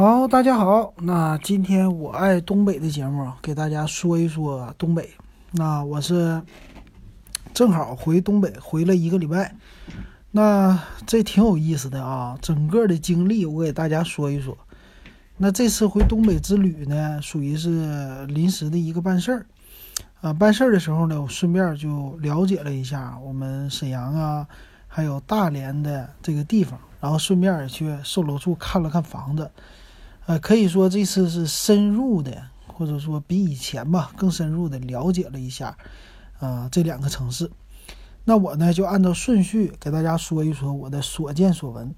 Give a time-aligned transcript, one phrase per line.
[0.00, 0.94] 好，大家好。
[0.96, 5.10] 那今天我爱东北的节目，给大家说一说东北。
[5.50, 6.40] 那我是
[7.52, 9.54] 正好回东北回了一个礼拜，
[10.30, 12.38] 那这挺有意思的啊。
[12.40, 14.56] 整个的经历我给大家说一说。
[15.36, 19.46] 那这次回东北之旅呢，属于是临时的一个办事儿
[20.22, 20.32] 啊。
[20.32, 24.48] 办事儿的时候呢，我顺便就了解了一下我们沈阳啊，
[24.88, 29.50] 还有大连的这个地方，然后顺便也去售楼处看了看房子。
[30.30, 35.76] 呃，可以说这次是深入的，或者说比以前吧更深入的了解了一下，
[36.38, 37.50] 啊，这两个城市。
[38.22, 41.92] 那我呢就按照顺序给大家说一说我的所见所闻，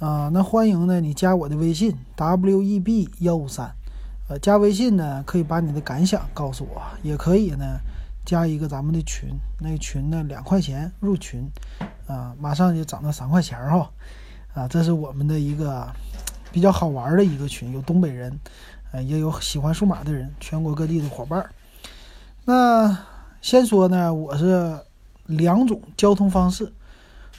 [0.00, 3.74] 啊，那欢迎呢你加我的微信 w e b 幺五三，
[4.28, 7.78] 呃，加微信呢可以把你的感想告诉我，也可以呢
[8.26, 9.30] 加一个咱们的群，
[9.60, 11.50] 那群呢两块钱入群，
[12.06, 13.90] 啊，马上就涨到三块钱哈，
[14.52, 15.90] 啊，这是我们的一个。
[16.56, 18.40] 比较好玩的一个群，有东北人，
[18.90, 21.46] 呃，也有喜欢数码的人，全国各地的伙伴。
[22.46, 22.96] 那
[23.42, 24.74] 先说呢，我是
[25.26, 26.72] 两种交通方式。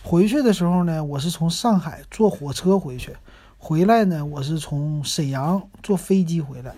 [0.03, 3.11] 回去的时候呢，我是从上海坐火车回去；
[3.57, 6.75] 回来呢，我是从沈阳坐飞机回来。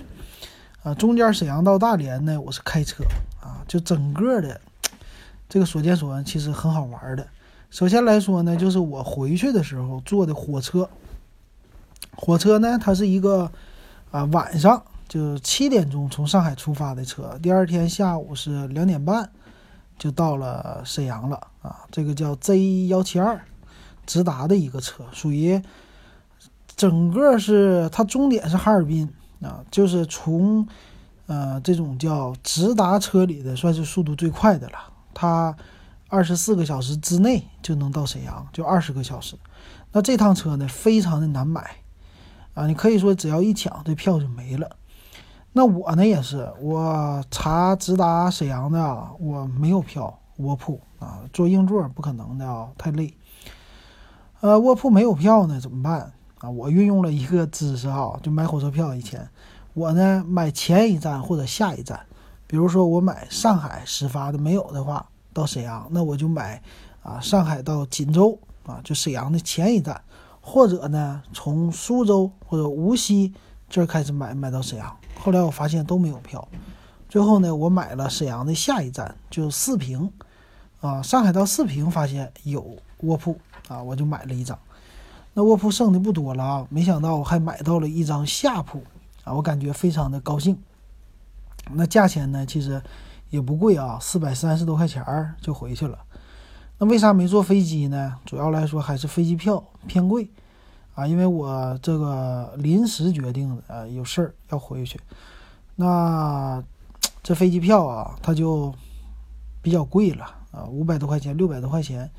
[0.84, 3.04] 啊，中间沈阳到大连呢，我是开车。
[3.42, 4.62] 啊，就整个的
[5.50, 7.28] 这个所见所闻，其实很好玩的。
[7.70, 10.90] 首先来说呢，就是我回去的时候坐的火车。
[12.16, 13.52] 火车呢，它是一个
[14.12, 19.30] 啊晚上就七点钟从上海出发的车，第二天下午是两点半
[19.98, 21.86] 就到了沈阳了啊。
[21.92, 23.40] 这个叫 Z 幺七二
[24.06, 25.62] 直达的一个车，属于
[26.76, 29.10] 整个是它终点是哈尔滨
[29.42, 30.68] 啊，就是从
[31.28, 34.78] 呃这种叫直达车里的算是速度最快的了。
[35.14, 35.56] 它
[36.08, 39.36] 二十四个小时之内就能到沈阳，就二十个小时。
[39.92, 41.78] 那这趟车呢，非常的难买。
[42.54, 44.70] 啊，你可以说只要一抢，这票就没了。
[45.54, 53.14] 那我呢也是，我查直达沈阳的啊，我没有票，卧铺啊，坐硬座不可能的啊，太累。
[54.42, 56.50] 呃，卧铺没有票呢，怎么办啊？
[56.50, 59.28] 我运用了一个知识啊，就买火车票以前，
[59.74, 62.00] 我呢买前一站或者下一站，
[62.46, 66.62] 比如说我买上海始发的没有的话，到沈阳，那我就买
[67.02, 70.00] 啊上海到锦州啊，就沈阳的前一站。
[70.52, 73.32] 或者呢，从苏州或者无锡
[73.70, 74.98] 这儿开始买，买到沈阳。
[75.20, 76.48] 后来我发现都没有票，
[77.08, 80.12] 最后呢，我买了沈阳的下一站，就四平，
[80.82, 83.38] 啊，上海到四平发现有卧铺
[83.68, 84.58] 啊，我就买了一张。
[85.36, 88.84] 那卧铺剩的不多了啊，没想到我还买到了一张下铺
[89.24, 90.58] 啊，我感觉非常的高兴。
[91.74, 92.82] 那价钱呢，其实
[93.30, 96.00] 也不贵啊，四百三十多块钱儿就回去了。
[96.82, 98.16] 那为啥没坐飞机呢？
[98.26, 100.30] 主要来说还是飞机票偏贵，
[100.96, 104.98] 啊，因为我这个临时决定的，呃，有事儿要回去，
[105.76, 106.64] 那
[107.22, 108.74] 这飞机票啊，它就
[109.62, 112.10] 比较贵了，啊，五百多块钱，六百多块钱，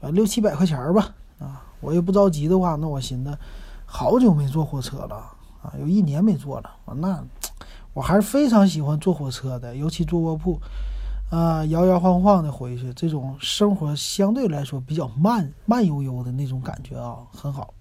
[0.00, 3.38] 啊，六七百块钱吧，啊，我也不着急的话，那我寻思，
[3.86, 5.14] 好久没坐火车了，
[5.62, 7.24] 啊，有一年没坐了，那
[7.94, 10.60] 我还是非常喜欢坐火车的，尤其坐卧铺。
[11.32, 17.72] 啊，摇摇晃晃的回去，这种生活相对来说比较慢慢悠悠的那种感觉啊，很好。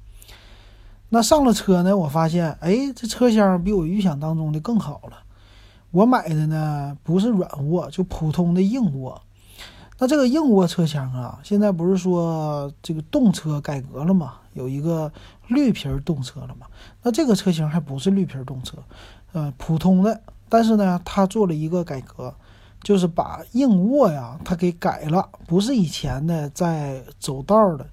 [1.09, 5.17] 那上了车呢，我发现，哎，这车厢比我预想当中的更好了。
[5.91, 9.21] 我买的呢不是软卧，就普通的硬卧。
[9.99, 14.35] 那这个硬卧车厢啊，现在不是说这个动车改革了吗？
[14.53, 15.11] 有一个
[15.49, 16.67] 绿皮儿动车了吗？
[17.03, 18.77] 那这个车型还不是绿皮儿动车，
[19.33, 22.33] 呃，普通的，但是呢，它做了一个改革。
[22.83, 27.87] 就是把硬卧呀，它给改了，不是以前的在走道的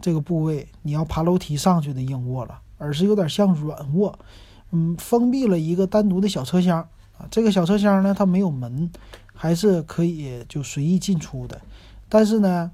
[0.00, 4.18] 这个部位，你要爬楼梯上去的硬卧了，而是有点像软卧，
[4.72, 6.80] 嗯，封闭了一个单独的小车厢
[7.18, 7.26] 啊。
[7.30, 8.90] 这个小车厢呢，它没有门，
[9.34, 11.58] 还是可以就随意进出的。
[12.08, 12.70] 但是呢，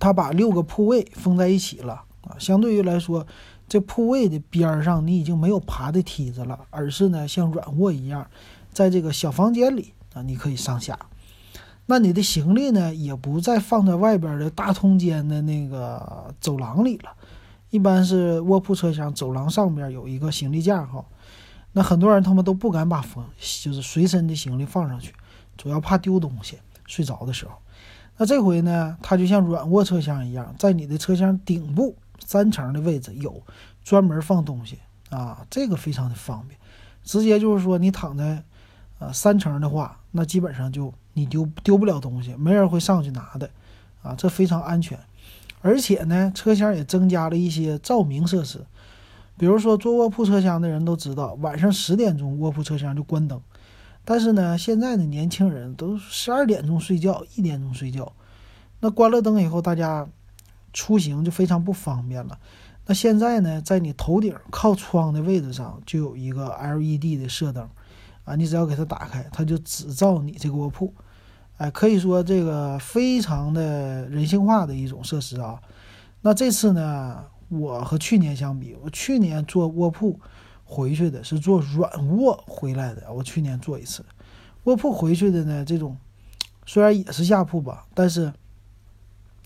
[0.00, 2.36] 它把六个铺位封在一起了啊。
[2.38, 3.26] 相对于来说，
[3.68, 8.26] 这铺位的边儿上你已经没有爬的梯子了，而是呢像软卧一样，
[8.72, 9.92] 在这个小房间里。
[10.22, 10.98] 你可以上下，
[11.86, 17.10] 那你的行李呢，也不再放在外边的大通间的那个走廊里了。
[17.70, 21.04] 一般是卧铺车厢走廊上边有一个行李架哈，
[21.72, 23.24] 那很多人他们都不敢把风
[23.62, 25.14] 就是随身的行李放上去，
[25.56, 26.58] 主要怕丢东西。
[26.86, 27.52] 睡着的时候，
[28.16, 33.42] 那这回呢，它就像软卧车厢一样，在你的车厢顶部三层的位置有
[33.84, 34.78] 专门放东西
[35.10, 36.58] 啊，这个非常的方便，
[37.02, 38.42] 直接就是说你躺在。
[38.98, 43.50] 啊，三层的话，那基本上就你丢丢不了东西，没人会上去拿的，
[44.02, 44.98] 啊，这非常安全。
[45.60, 48.64] 而且呢，车厢也增加了一些照明设施，
[49.36, 53.40] 比如说坐卧铺车厢的人都知道，晚上十点钟卧铺车厢就关灯。
[54.04, 58.10] 但是呢，现在的年轻人都十二点钟睡觉，一点钟睡觉。
[58.80, 60.08] 那关了灯以后，大家
[60.72, 62.38] 出行就非常不方便了。
[62.86, 67.68] 那现在呢，在你头顶靠窗的位置上就有一个 LED 的射灯，
[68.28, 70.92] 啊，你只要给它打开，它就只照你这个卧铺。
[71.56, 75.60] 哎，可以说这个非常的人性化的一种设施啊。
[76.20, 80.20] 那这次呢，我和去年相比，我去年坐卧铺
[80.64, 83.12] 回去的是坐软卧回来的。
[83.12, 84.04] 我去年坐一次
[84.64, 85.96] 卧铺回去的呢，这种
[86.66, 88.32] 虽然也是下铺吧，但是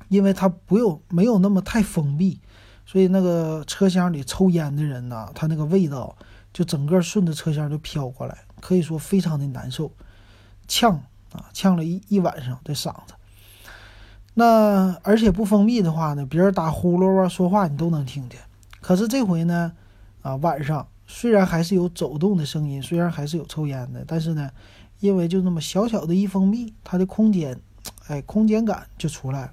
[0.09, 2.41] 因为它不有没有那么太封闭，
[2.85, 6.15] 所以那个车厢里抽烟的人呢，他那个味道
[6.53, 9.93] 就整个顺着车厢就飘过来，可以说非常的难受，
[10.67, 11.03] 呛。
[11.35, 13.15] 啊，呛了一一晚上这嗓子，
[14.35, 18.39] 那而且不封闭的话呢，别人打呼噜啊、说话你都能听见。
[18.83, 19.73] 可是这回呢，
[20.21, 24.51] 啊晚上虽然还是有走动的声音，虽然还是有抽烟的，但是呢，
[25.01, 27.59] 因为就那么小小的一封闭，它的空间，
[28.09, 29.53] 哎，空间感就出来了。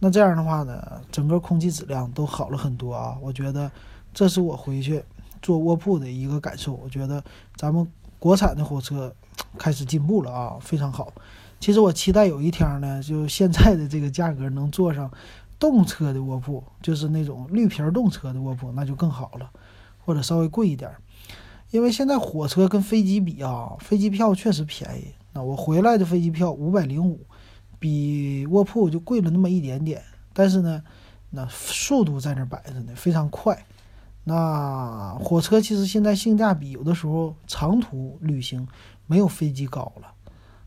[0.00, 3.16] 那这样的话呢，整个空气质量都好了很多啊。
[3.22, 3.72] 我觉得
[4.12, 5.02] 这是我回去
[5.40, 6.74] 坐卧铺的一个感受。
[6.74, 7.24] 我觉得
[7.56, 7.90] 咱们
[8.20, 9.12] 国产的火车。
[9.58, 11.12] 开始进步了啊，非常好。
[11.58, 15.10] 其实我期待有一天呢，就现在的这个价格能坐上
[15.58, 19.50] 动车的卧铺，就是那种绿皮动车的卧铺，那就更好了，
[20.04, 20.88] 或者稍微贵一点。
[21.70, 25.08] 因为现在火车跟飞机比啊，飞机票确实便宜。
[25.32, 27.26] 那我回来的飞机票五百零五，
[27.80, 30.00] 比卧铺就贵了那么一点点。
[30.32, 30.80] 但是呢，
[31.30, 33.66] 那速度在那摆着呢，非常快。
[34.30, 38.66] 那火车其实现在性价比有的时候长途旅行。
[39.10, 40.14] 没有飞机高了，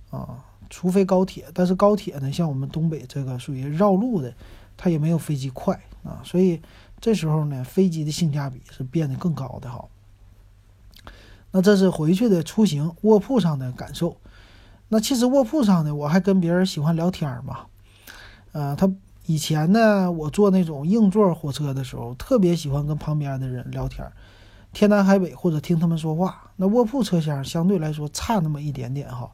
[0.10, 4.36] 啊，除非高铁，但是高铁呢，像我们东北这个属于绕路的，
[4.76, 6.62] 它也没有飞机快啊，所以
[7.00, 9.86] 这时候呢，飞机的性价比是变得更高的哈。
[11.52, 14.18] 那这是回去的出行卧铺上的感受。
[14.90, 17.68] 那其实卧铺上呢，我还跟别人喜欢聊天嘛，
[18.52, 18.92] 呃，他
[19.26, 24.06] 以前呢，我坐那种硬座火车的时候，特别喜欢跟旁边的人聊天。
[24.74, 26.52] 天南海北，或者听他们说话。
[26.56, 29.32] 那卧铺车厢相对来说差那么一点点哈，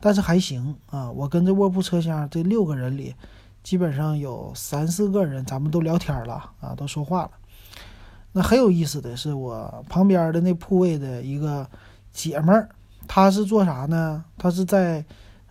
[0.00, 1.10] 但是还行啊。
[1.10, 3.14] 我跟这卧铺车厢这六个人里，
[3.62, 7.30] 基本上有三四个人，咱们都聊天了啊，都说话了。
[8.32, 11.66] 那很有意思的是，我旁边的那铺位的一个
[12.12, 12.68] 姐们儿，
[13.06, 14.24] 她是做啥呢？
[14.36, 15.04] 她是在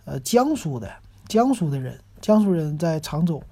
[0.04, 0.90] 呃江苏的，
[1.26, 3.42] 江苏的人，江苏人在常州，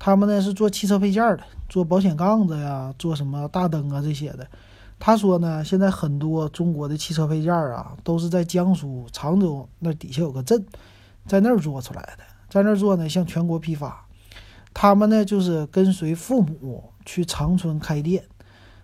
[0.00, 4.44] 他们呢是做汽车配件的，做保险杠子呀，做什么大灯啊这些的。
[4.98, 10.64] 他说呢，现在很多中国的汽车配件啊，都是在江苏常州那底下有个镇，
[11.26, 14.06] 在那儿做出来的，在那儿做呢，向全国批发。
[14.72, 18.24] 他们呢，就是跟随父母去长春开店。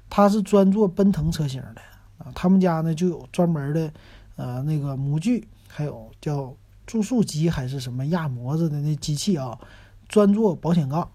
[0.09, 1.81] 他是专做奔腾车型的
[2.19, 3.93] 啊，他们家呢就有专门的，
[4.37, 6.55] 呃，那个模具，还有叫
[6.87, 9.59] 注塑机还是什么压模子的那机器啊，
[10.09, 11.11] 专做保险杠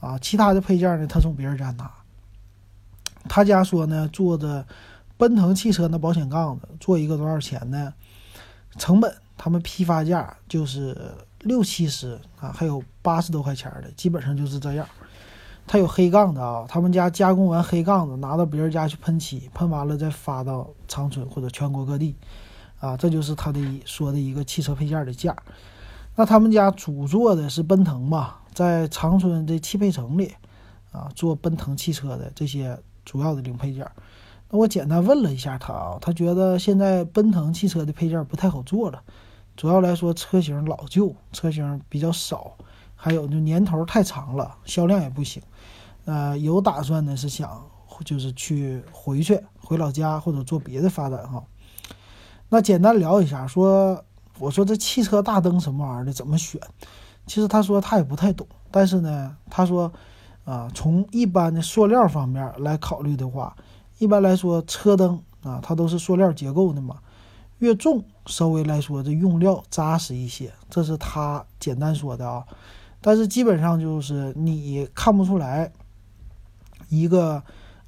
[0.00, 1.90] 啊，其他的配件呢，他从别人家拿。
[3.28, 4.66] 他家说呢，做的
[5.16, 7.94] 奔腾汽车那保险杠子，做一个多少钱呢？
[8.76, 10.96] 成本他们批发价就是
[11.40, 14.86] 六七十啊，还有八十多块钱的，基本上就是这样。
[15.66, 22.14] 他有黑杠子啊，他们家加工完黑杠子，拿到别人家去喷漆，喷完了再发到长春或者全国各地，
[22.80, 25.34] 啊，这就是他的说的一个汽车配件的价。
[26.16, 30.34] 那他们家主做的是奔腾吧，在长春的汽配城里，
[30.92, 32.78] 啊，做奔腾汽车的这些。
[33.06, 33.86] 主要的零配件，
[34.48, 39.02] 那我简单问了一下他啊，他觉得现在奔腾汽车的配件不太好做了，
[39.54, 42.56] 主要来说车型老旧，车型比较少，
[42.96, 45.42] 还有就年头太长了，销量也不行。
[46.06, 47.62] 呃，有打算呢是想
[48.06, 51.44] 就是去回去回老家或者做别的发展哈。
[52.48, 54.02] 那简单聊一下，说
[54.38, 56.60] 我说这汽车大灯什么玩意儿的怎么选？
[57.26, 59.92] 其实他说他也不太懂，但是呢，他说。
[60.44, 63.56] 啊，从一般的塑料方面来考虑的话，
[63.96, 66.98] 一般来说车灯啊，它都是塑料结构的嘛，
[67.60, 72.44] 越重稍微来说这用料扎实一些，这是他简单说的啊。
[73.00, 75.72] 但是基本上就是你看不出来
[76.90, 77.42] 一个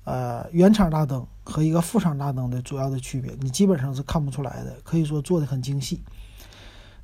[0.05, 6.03] 呃原厂大灯和一个副厂大灯的主要的区别，你基本上是看不出来的，可以说做的很精细。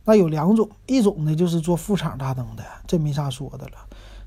[0.04, 3.72] 那有两种，一种呢就是做副厂大灯的，这没啥说的了。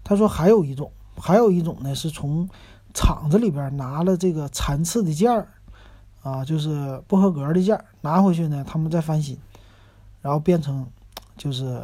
[0.04, 0.92] 他说还有一种。
[1.18, 2.46] 还有一种呢，是从
[2.94, 5.48] 厂子里边拿了这个残次的件儿，
[6.22, 9.38] 啊，就是不合格的件儿拿回去呢，他们再翻新，
[10.22, 10.86] 然后变成
[11.38, 11.82] 就是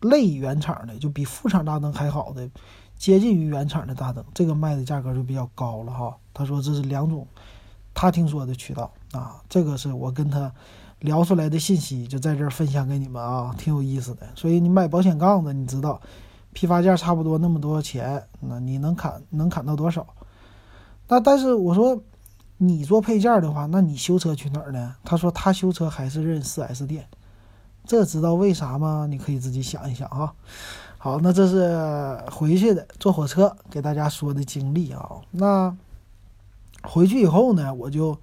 [0.00, 2.48] 类原厂的，就比副厂大灯还好的，
[2.96, 6.16] 接近于原厂的大灯，这个卖的价格就比较高了哈。
[6.32, 7.28] 他说这是两种
[7.92, 10.50] 他听说的渠道啊，这个是我跟他
[11.06, 14.26] 聊出来的信息，就在这儿分享给你们啊，挺有意思的。
[14.34, 15.98] 所以你买保险杠子，你知道
[16.52, 20.06] 批发价差不多那么多钱，那你能砍能砍到多少？
[21.08, 21.98] 那但是我说
[22.58, 24.96] 你做配件的话，那你修车去哪儿呢？
[25.04, 27.06] 他说他修车还是认 4S 店，
[27.84, 29.06] 这知道为啥吗？
[29.08, 30.34] 你可以自己想一想啊。
[30.98, 35.08] 好，那这是回去的坐火车给大家说的经历啊。
[35.30, 35.76] 那
[36.82, 38.18] 回去以后呢，我就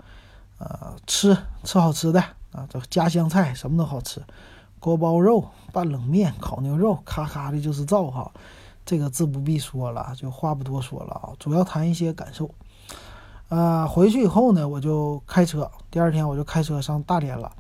[0.58, 2.22] 呃吃吃好吃的
[2.54, 4.24] 啊，这家乡菜什么都好吃，
[4.80, 8.32] 锅包肉、拌冷面、烤牛肉，咔咔的就是造哈。
[8.86, 12.50] 这个自不必说了，就话不多说了啊，主要谈一些感受。
[13.50, 17.52] 呃，回去以后呢，我就开车，第二天我就开车上大连了。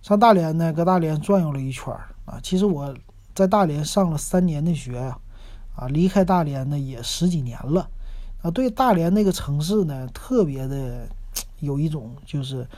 [0.00, 1.92] 上大连呢，搁大连转悠了一圈
[2.24, 2.40] 啊。
[2.42, 2.94] 其实我。
[3.34, 5.18] 在大连上了三年的学呀，
[5.74, 7.88] 啊，离开大连呢也十几年了，
[8.42, 11.08] 啊，对大连那个城市呢特别的
[11.60, 12.68] 有一种就是，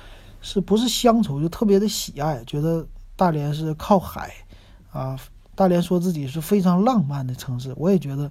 [0.45, 2.87] 是不是乡愁就特别的喜爱，觉得
[3.17, 4.33] 大连是靠海，
[4.93, 5.19] 啊，
[5.55, 8.31] 大连说自己是非常浪漫的城市，我也觉得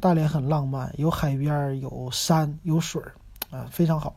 [0.00, 3.14] 大连很浪漫，有海边，有山，有水儿，
[3.56, 4.16] 啊，非常好。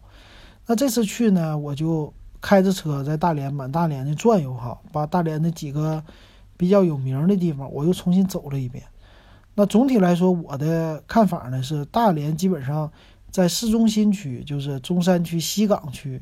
[0.66, 6.04] 那这次去呢，我就开着车在大连满大连的转悠哈，把大连的几个。
[6.60, 8.84] 比较有名的地方，我又重新走了一遍。
[9.54, 12.92] 那总体来说，我的看法呢是，大连基本上
[13.30, 16.20] 在市中心区，就是中山区、西岗区，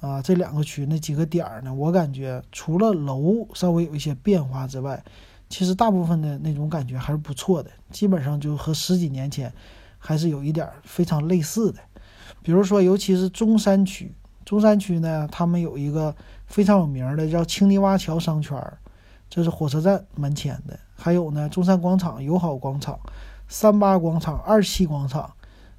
[0.00, 5.02] 啊这两个区那几个点儿呢，我感觉除了楼稍微有一些变化之外，
[5.48, 7.70] 其实大部分的那种感觉还是不错的。
[7.90, 9.52] 基本上就和十几年前
[9.98, 11.80] 还是有一点非常类似的。
[12.42, 14.14] 比如说，尤其是中山区，
[14.44, 16.14] 中山区呢，他们有一个
[16.46, 18.78] 非常有名的叫青泥洼桥商圈儿。
[19.28, 22.98] 这是火车站门前的，还有呢，中山广场、友好广场、
[23.46, 25.30] 三八广场、二七广场，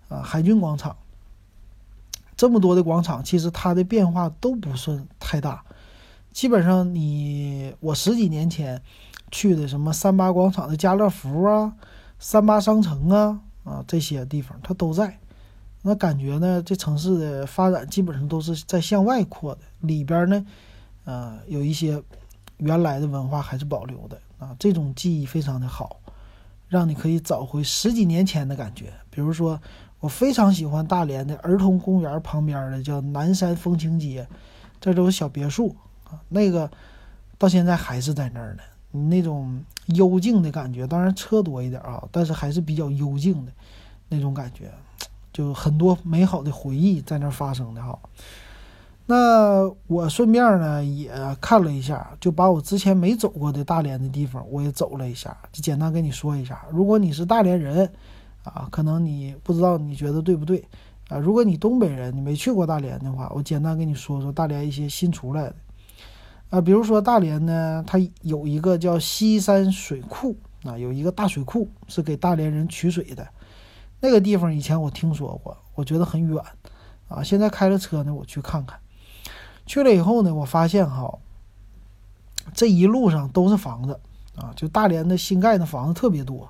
[0.07, 0.95] 啊，海军广场，
[2.41, 5.63] 这么多的广场，其实它的变化都不算太大。
[6.31, 8.81] 基本上，你我十几年前
[9.29, 11.71] 去的什么三八广场的家乐福啊、
[12.17, 15.19] 三八商城啊啊这些地方，它都在。
[15.83, 20.43] 那感觉呢，这城市的发展基本上都是在向外扩的，里边呢，
[21.05, 22.01] 呃，有一些。
[22.57, 25.99] 原来的文化还是保留的啊，这种记忆非常的好，
[26.67, 28.93] 让你可以找回十几年前的感觉。
[29.09, 29.59] 比如说，
[30.01, 34.27] 我非常喜欢大连的儿童公园旁边的叫南山风情街，
[34.81, 36.69] 这都是小别墅啊，那个
[37.37, 38.63] 到现在还是在那儿呢。
[39.07, 43.51] 那种幽静的感觉，当然车多一点啊，但是还是比较幽静的
[44.09, 44.69] 那种感觉，
[45.31, 47.97] 就很多美好的回忆在那儿发生的哈。
[49.05, 56.65] 那我顺便呢也看了一下，就把我之前没走过的大连的地方我也走了一下，就简单跟你说一下。
[56.71, 57.89] 如果你是大连人，
[58.43, 60.63] 啊，可能你不知道你觉得对不对
[61.09, 61.17] 啊？
[61.17, 65.55] 如果你东北人，你没去过大连的话，我简单跟你说说大连一些新出来的
[66.49, 73.27] 啊，比如说大连呢，它有一个叫西山水库啊，有一个大水库是给大连人取水的，
[73.99, 76.43] 那个地方以前我听说过，我觉得很远
[77.07, 78.79] 啊，现在开了车呢，我去看看。
[79.65, 81.19] 去了以后呢，我发现哈，
[82.53, 83.99] 这一路上都是房子
[84.35, 86.49] 啊，就大连的新盖的房子特别多。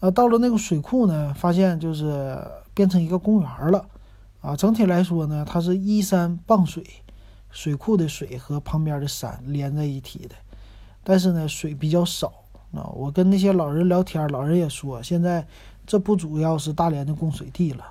[0.00, 2.36] 呃，到了那个水库呢，发现就是
[2.74, 3.86] 变成一个公园了
[4.40, 4.56] 啊。
[4.56, 6.84] 整体来说呢，它是依山傍水，
[7.50, 10.34] 水库的水和旁边的山连在一起的，
[11.04, 12.32] 但是呢，水比较少
[12.72, 12.84] 啊。
[12.94, 15.46] 我跟那些老人聊天，老人也说，现在
[15.86, 17.84] 这不主要是大连的供水地了，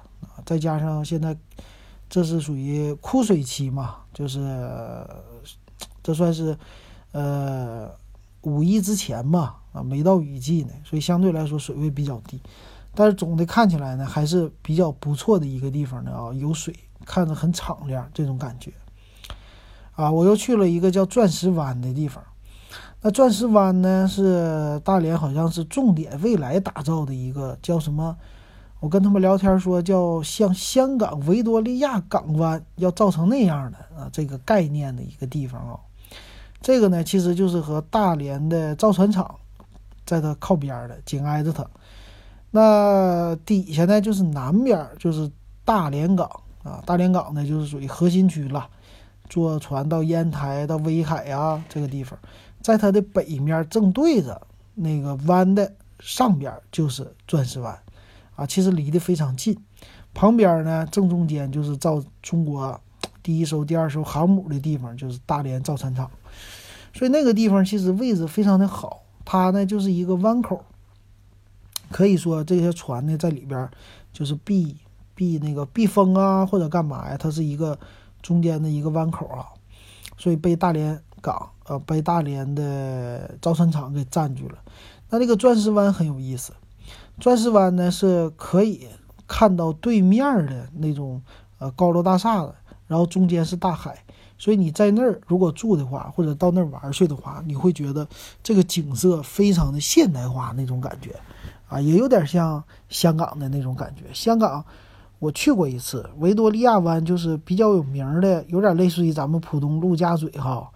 [0.46, 1.38] 再加上现在。
[2.12, 4.40] 这是属于枯水期嘛，就是
[6.02, 6.58] 这算是
[7.12, 7.88] 呃
[8.42, 12.40] 五一之前嘛，没到雨季呢，所以相对来说水位比较低，
[12.94, 16.74] 但是总的看起来呢还是比较不错的一个地方的啊，有水，
[17.06, 18.72] 看着很敞亮这种感觉。
[19.94, 22.24] 啊，我又去了一个叫钻石湾的地方，
[23.02, 28.16] 那钻石湾呢是大连好像是重点未来打造的一个叫什么？
[28.80, 35.78] 我跟他们聊天说，叫像香港维多利亚港湾要造成那样的啊，这个概念的一个地方啊。
[36.62, 39.36] 这个呢，其实就是和大连的造船厂
[40.10, 41.64] 在它靠边的，紧挨着它。
[42.50, 45.30] 那底下呢，就是南边就是
[45.64, 46.28] 大连港
[46.64, 48.68] 啊，大连港呢就是属于核心区了，
[49.30, 52.18] 坐船到烟台、到威海呀这个地方。
[52.60, 54.42] 在它的北面正对着
[54.74, 57.78] 那个湾的上边就是钻石湾。
[58.36, 59.56] 啊，其实离得非常近，
[60.16, 62.82] 旁边呢，正中间就是造中国
[63.22, 66.10] 第一艘、第二艘航母的地方，就是大连造船厂，
[66.94, 69.04] 所以那个地方其实位置非常的好。
[69.32, 70.66] 它呢就是一个弯口，
[71.92, 73.70] 可以说这些船呢在里边
[74.12, 74.76] 就是避
[75.14, 77.16] 避那个避风啊，或者干嘛呀？
[77.16, 77.78] 它是一个
[78.24, 79.46] 中间的一个弯口啊，
[80.18, 84.58] 所以被大连港呃被大连的造船厂给占据了。
[85.12, 86.52] 那这个钻石湾很有意思，
[87.20, 88.88] 钻石湾呢是可以
[89.28, 91.22] 看到对面的那种
[91.60, 92.56] 呃高楼大厦的，
[92.88, 94.04] 然后中间是大海。
[94.40, 98.08] 所以你在那儿如果住的话，或者到那儿玩去的话，你会觉得
[98.42, 101.14] 这个景色非常的现代化那种感觉，
[101.68, 104.06] 啊，也有点像香港的那种感觉。
[104.14, 104.64] 香港
[105.20, 110.72] 我去过一次，维多利亚湾就是比较有名的，有点类似于咱们浦东陆家嘴哈，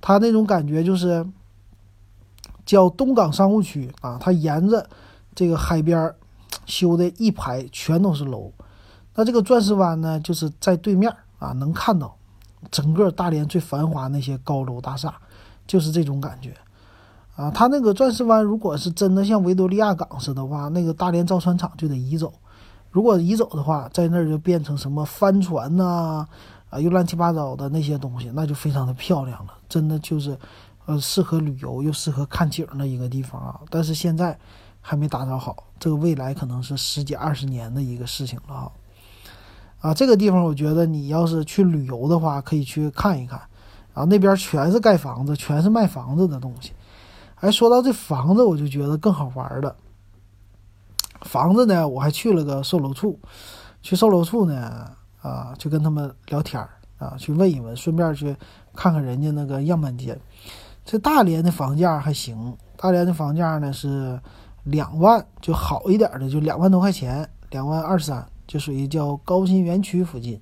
[0.00, 1.24] 它那种感觉就是
[2.66, 4.84] 叫东港商务区啊，它沿着
[5.36, 6.12] 这个海边
[6.66, 8.52] 修的一排全都是楼，
[9.14, 12.17] 那这个钻石湾呢，就是在对面啊，能看到。
[12.70, 15.14] 整个大连最繁华那些高楼大厦，
[15.66, 16.54] 就是这种感觉，
[17.36, 22.32] 啊，它那个钻石湾如果是真的像维多利亚港似的话，那个大连造船厂就得移走。
[22.90, 26.26] 如果移走的话，在那儿就变成什么帆船呐，
[26.70, 30.36] 啊，又乱七八糟的那些东西，那就非常的漂亮了，真的就是，
[30.86, 33.60] 呃，适合旅游又适合看景的一个地方啊。
[33.68, 34.36] 但是现在
[34.80, 38.72] 还没打造好，这个未来可能是十几二十年的一个事情了啊。
[39.80, 43.38] 啊，这个地方我觉得你要是去旅游的话，可以去看一看。
[43.94, 46.72] 然后那边全是盖房子，全是卖房子的东西。
[47.36, 49.74] 哎，说到这房子，我就觉得更好玩了。
[51.22, 53.18] 房子呢，我还去了个售楼处，
[53.82, 56.60] 去售楼处呢，啊，去跟他们聊天
[56.98, 58.36] 啊，去问一问，顺便去
[58.74, 60.18] 看看人家那个样板间。
[60.84, 64.20] 这大连的房价还行，大连的房价呢是
[64.64, 68.24] 两万，就好一点的就两万多块钱，两万二三。
[68.48, 70.40] 就属于叫高新园区附近，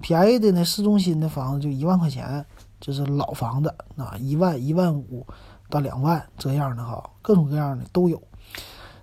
[0.00, 2.44] 便宜的呢，市中心的房子就一万块钱，
[2.80, 5.26] 就是老房子啊，一万一万五
[5.68, 8.22] 到两万这样的哈，各种各样的都有。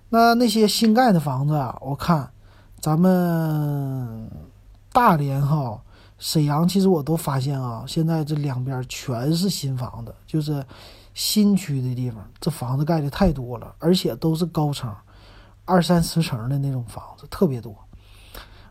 [0.08, 2.30] 那那些新盖的房子啊，我看
[2.78, 4.30] 咱们
[4.92, 5.82] 大连哈、
[6.18, 10.64] 沈阳，其实我都发现啊，现在这两边全是新房子，就是
[11.12, 14.94] 新区的地方，这房子盖的太多了，而且都是高层，
[15.64, 17.76] 二三十层的那种房子特别多。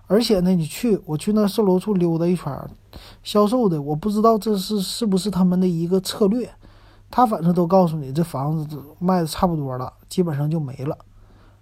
[0.07, 2.51] 而且呢，你去我去那售楼处溜达一圈，
[3.23, 6.49] 销售的我不知道这是是不是他们的一个策略，
[7.11, 10.97] 他反正都告诉你这房子卖的差不多了，基本上就没了，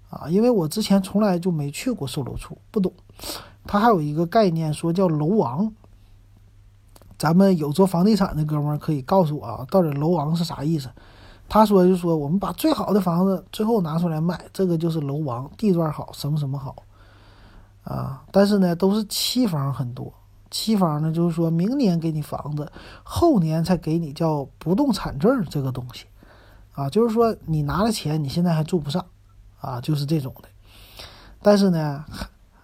[0.10, 2.94] 啊，因为我之前从来就没去过售楼处，不懂。
[3.66, 5.74] 他还有一个概念说叫楼王，
[7.18, 10.88] 咱们有做房地产的哥们儿可以告诉我啊，到底楼王是啥意思？
[11.50, 16.76] 他说就说我们把最好的房子最后拿出来卖，这个就是楼王，地段好，什么什么好。
[17.86, 20.14] 啊，但是呢，都是期房很多。
[20.52, 22.72] 期房呢，就是说明年给你房子，
[23.04, 26.06] 后年才给你叫不动产证这个东西。
[26.74, 29.06] 啊，就是说你拿了钱，你现在还住不上，
[29.62, 30.50] 啊，就是这种的。
[31.42, 32.04] 但是呢，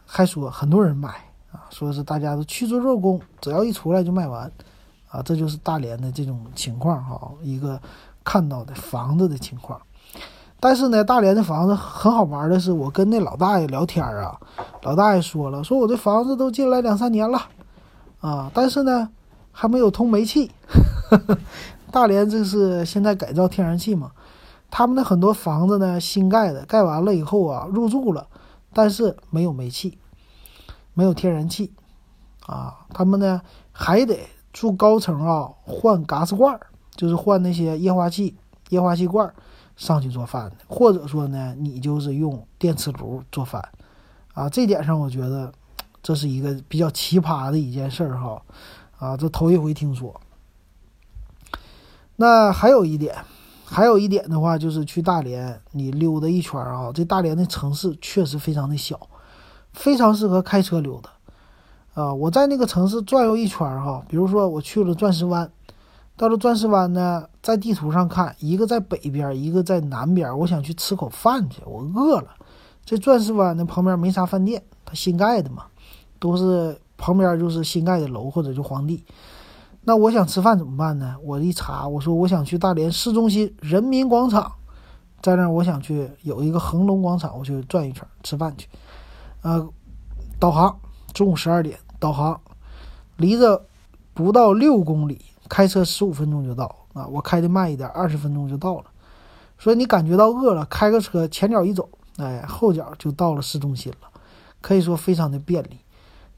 [0.06, 1.10] 还说很多人买
[1.52, 4.52] 啊，说是大家都去做肉工，只要一出来就卖完。
[5.10, 7.82] 啊，这就是大连的这种情况哈，一个
[8.24, 9.82] 看到的房子的情况。
[10.64, 14.40] 但是呢，大连的房子很好玩的是，我跟那老大爷聊天啊，
[14.84, 17.42] 老大爷说了，说我这房子都进来两三年了，
[18.20, 19.10] 啊，但是呢，
[19.52, 20.52] 还没有通煤气。
[21.92, 24.12] 大连这是现在改造天然气嘛？
[24.70, 28.28] 他们的很多房子呢，新盖的，盖完了以后啊，入住了，
[28.72, 29.98] 但是没有煤气，
[30.94, 31.74] 没有天然气，
[32.46, 36.60] 啊，他们呢还得住高层啊，换嘎斯罐，
[36.96, 38.38] 就是换那些液化气、
[38.70, 39.34] 液化气罐。
[39.82, 43.60] 上去做饭，或者说呢，你就是用电磁炉做饭，
[44.36, 45.52] 啊，这点上我觉得
[46.04, 48.40] 这是一个比较奇葩的一件事儿哈，
[49.00, 50.22] 啊，这头一回听说。
[52.16, 53.16] 那还有一点，
[53.66, 59.10] 还有一点的话就是去大连，你溜达一圈啊，这大连的城市确实非常的小，
[59.74, 65.52] 非常适合开车溜达，啊，我在那个城市转悠一圈哈，比如说我去了钻石湾。
[66.22, 70.38] 到了钻石湾呢，在地图上看，一个在北边，一个在南边。
[70.38, 72.28] 我想去吃口饭去，我饿了。
[72.86, 75.64] 这钻石湾呢旁边没啥饭店，它新盖的嘛，
[76.20, 79.04] 都是旁边就是新盖的楼或者就荒地。
[79.84, 81.16] 那我想吃饭怎么办呢？
[81.24, 84.52] 我一查，我说我想去大连市中心人民广场，
[85.24, 88.68] 在那我想去有一个恒隆广场，我去转一圈吃饭去。
[89.42, 89.68] 呃，
[90.40, 90.80] 导航，
[91.14, 92.40] 中午十二点，导航，
[93.18, 93.66] 离着
[94.14, 95.20] 不到六公里。
[95.52, 97.06] 开车十五分钟就到啊！
[97.08, 98.86] 我开的慢一点，二十分钟就到了。
[99.60, 104.08] 所以你感觉到饿了，开个车前脚一走，哎，后脚就到了市中心了，
[104.62, 105.78] 可以说非常的便利。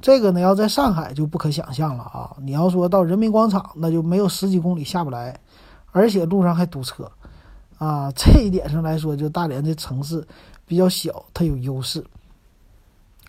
[0.01, 2.35] 这个呢，要在上海就不可想象了啊！
[2.41, 5.39] 你要说到人民广场，那就没有十几公里下不来，
[5.91, 7.11] 而且路上还堵车
[7.77, 8.11] 啊！
[8.17, 10.27] 这一点上来说，就大连这城市
[10.65, 12.03] 比较小，它有优势。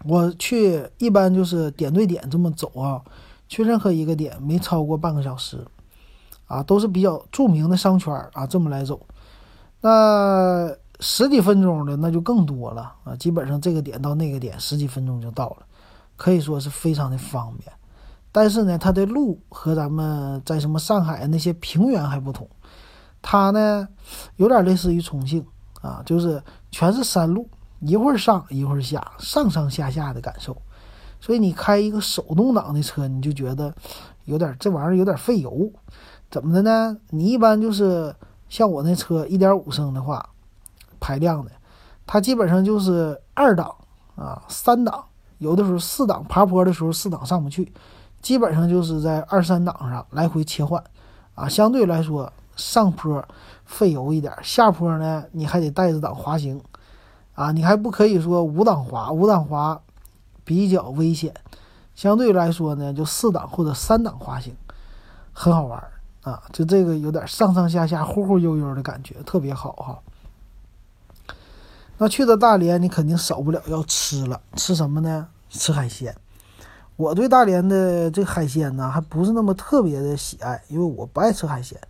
[0.07, 3.03] 我去一般就是点对点这么走啊，
[3.49, 5.65] 去任何一个点没超过半个小时，
[6.47, 9.01] 啊，都是比较著名的商圈啊，这么来走。
[9.81, 15.67] 那十几分钟的那就更多了啊，基本上这个点到那个点十几分钟就到了，
[16.17, 17.73] 可以说是非常的方便。
[18.33, 22.49] 但是呢，它的路和咱们在什么上海那些平原还不同，
[23.23, 23.89] 它呢
[24.37, 25.45] 有点类似于重庆
[25.81, 27.49] 啊，就是全是山路。
[27.81, 30.57] 一会儿上一会儿下，上上下下的感受，
[31.21, 33.75] 所以你开一个手动挡的车，你就觉得
[34.25, 35.71] 有点这玩意儿有点费油，
[36.35, 36.97] 怎么的呢？
[37.11, 38.13] 你一般就是
[38.49, 40.31] 像我那车一点五升的话，
[40.99, 41.53] 排量的，
[42.05, 43.73] 它基本上就是二档
[44.17, 45.05] 啊，三档，
[45.39, 47.73] 有的时候四档，爬坡的时候四档上不去，
[48.21, 50.83] 基本上就是在二三档上来回切换，
[51.37, 53.25] 啊，相对来说上坡
[53.65, 56.61] 费油一点，下坡呢你还得带着档滑行。
[57.35, 59.81] 啊，你还不可以说五档滑，五档滑
[60.43, 61.33] 比较危险，
[61.95, 64.53] 相对来说呢，就四档或者三档滑行，
[65.33, 65.81] 很好玩
[66.25, 66.43] 啊。
[66.53, 69.99] 就这个有点上上下下、忽忽悠悠的感觉，特别好哈。
[71.97, 75.29] 那去到大连，你肯定少不了要吃了，吃什么呢？
[75.49, 76.13] 吃海鲜。
[76.97, 81.81] 我对大连的这海鲜呢，还不是那么特别的喜爱，因为我不爱吃海鲜，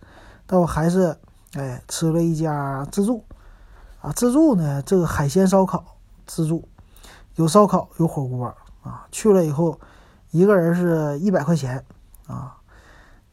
[0.45, 1.17] 但我还是
[1.53, 3.23] 哎吃了一家自助。
[4.01, 4.81] 啊，自助呢？
[4.83, 5.83] 这个海鲜烧烤
[6.27, 6.67] 自助，
[7.35, 8.45] 有烧烤有火锅
[8.83, 9.07] 啊。
[9.11, 9.79] 去了以后，
[10.29, 11.83] 一个人是一百块钱
[12.27, 12.55] 啊。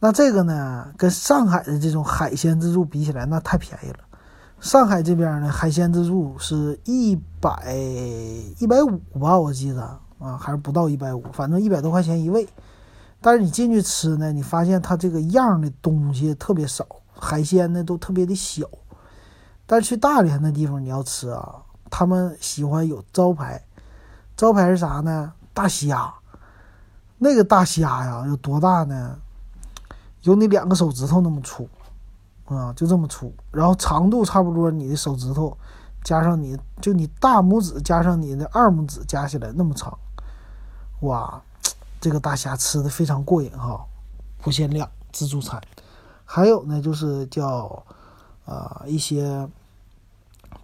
[0.04, 3.98] 那这个呢，跟上海的这种海鲜自助比起来，那太便宜了。
[4.58, 7.72] 上海这边呢，海鲜自助是一百
[8.58, 9.80] 一百五吧，我记得
[10.18, 12.48] 啊，还是不到一百五，反正一百多块钱一位。
[13.20, 16.84] 但是你进去吃呢，你发现它这个样的东西特别少，
[17.16, 18.68] 海鲜呢都特别的小。
[19.66, 23.62] 但是去大连那地方你要吃啊，他们喜欢有招牌，
[24.36, 25.32] 招牌是啥呢？
[25.54, 26.12] 大虾，
[27.18, 29.16] 那个大虾呀，有多大呢？
[30.22, 31.68] 有你两个手指头那么粗，
[32.46, 35.56] 啊，就这么粗，然后长度差不多你的手指头，
[36.02, 39.98] 加上你就你大拇指加上你的二拇指加起来那么长，
[41.00, 41.42] 哇，
[42.00, 43.84] 这个大虾吃的非常过瘾哈，
[44.38, 45.60] 不限量自助餐，
[46.24, 47.82] 还有呢就是叫。
[48.44, 49.48] 啊，一些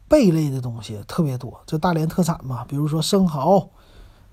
[0.08, 3.70] 贝类的东西特别多，这大连特产嘛，比如说生蚝，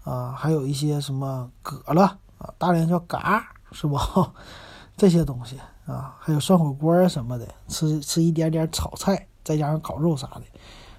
[0.04, 3.96] 啊，还有一些什么蛤了啊，大连叫嘎，是不？
[4.98, 10.42] 这些东西啊，还有涮火锅啊什么的，吃吃一点点炒菜，再加上烤肉啥的，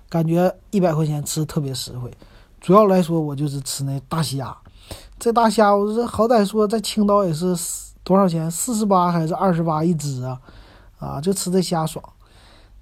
[0.08, 2.10] 感觉一百块钱吃特别实惠。
[2.60, 4.56] 主要来说，我就是吃那大虾，
[5.18, 7.56] 这大虾我这好歹说在青岛也是
[8.02, 8.50] 多少钱？
[8.50, 10.40] 四十八还是二十八一只啊？
[10.98, 12.04] 啊，就吃这虾爽。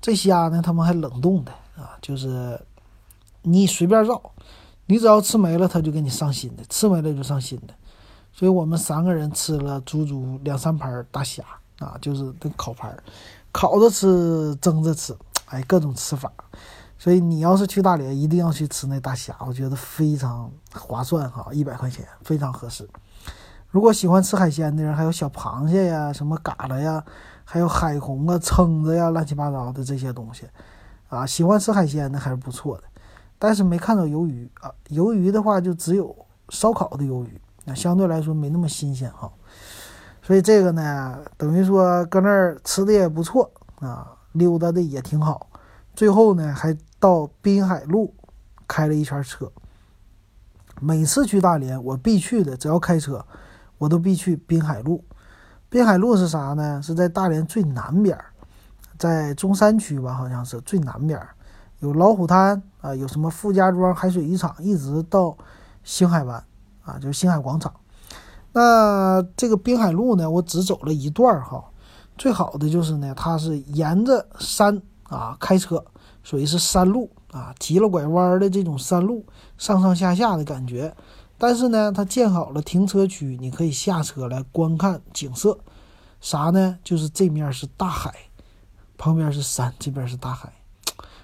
[0.00, 2.60] 这虾呢，他们还冷冻的啊，就是
[3.42, 4.20] 你随便找，
[4.86, 7.74] 你只要吃没了，他就给你上新的，吃没了就上新的。
[8.34, 11.44] 所以我们三个人吃了足足两三盘大虾
[11.78, 12.94] 啊，就是那烤盘，
[13.52, 15.16] 烤着吃，蒸着吃，
[15.46, 16.30] 哎，各种吃法。
[16.98, 22.88] 所以你要是去大连，一定要去吃那大虾，我觉得非常划算哈，一百块钱非常合适。
[23.70, 27.04] 如果喜欢吃海鲜的人，还有小螃蟹呀，什么蛤蜊呀。
[27.46, 30.48] 还有海虹啊、蛏子呀、乱七八糟的这些东西，
[31.08, 32.84] 啊，喜欢吃海鲜的还是不错的，
[33.38, 34.72] 但是没看到鱿鱼啊。
[34.88, 36.16] 鱿鱼的话，就只有
[36.48, 39.30] 烧烤的鱿鱼，那相对来说没那么新鲜哈。
[40.22, 43.50] 所以这个呢，等于说搁那儿吃的也不错
[43.80, 45.48] 啊，溜达的也挺好。
[45.94, 48.14] 最后呢，还到滨海路
[48.66, 49.50] 开了一圈车。
[50.80, 53.24] 每次去大连，我必去的，只要开车，
[53.78, 55.04] 我都必去滨海路。
[55.68, 56.80] 滨海路是啥呢？
[56.82, 58.18] 是在大连最南边，
[58.98, 61.20] 在中山区吧，好像是最南边，
[61.78, 65.36] 有老虎滩啊，有什么傅家庄海水浴场，一直到
[65.84, 66.42] 星海湾
[66.84, 67.74] 啊，就是星海广场。
[68.52, 71.64] 那这个滨海路呢，我只走了一段儿哈。
[72.16, 75.84] 最好的就是呢，它是沿着山啊开车，
[76.22, 79.26] 属于是山路啊，急了拐弯的这种山路，
[79.58, 80.94] 上上下下的感觉。
[81.36, 85.58] 但是呢，它建好了停车区，你可以下车来观看景色。
[86.20, 86.78] 啥呢？
[86.84, 88.14] 就是这面是大海，
[88.96, 90.52] 旁边是山，这边是大海，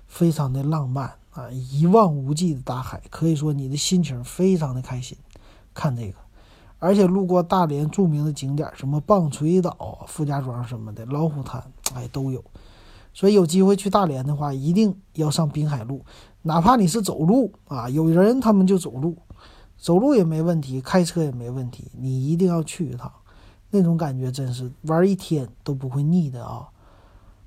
[0.07, 1.49] 非常的浪漫啊！
[1.51, 5.16] 一望无际的大海，可以说你的心情非常的开心。
[5.74, 6.18] 看这个，
[6.78, 11.62] 而且路过大连著名的景点，什么棒槌岛、傅家庄什么的，老虎滩，
[11.94, 12.42] 哎，都有。
[13.12, 16.04] 所以有机会去大连的话，一定要上滨海路，
[16.42, 19.16] 哪怕你是走路啊，有人他们就走路。
[19.76, 23.11] 走路也没问题，开车也没问题，你一定要去一趟，
[23.70, 26.68] 那种感觉真是玩一天都不会腻的啊！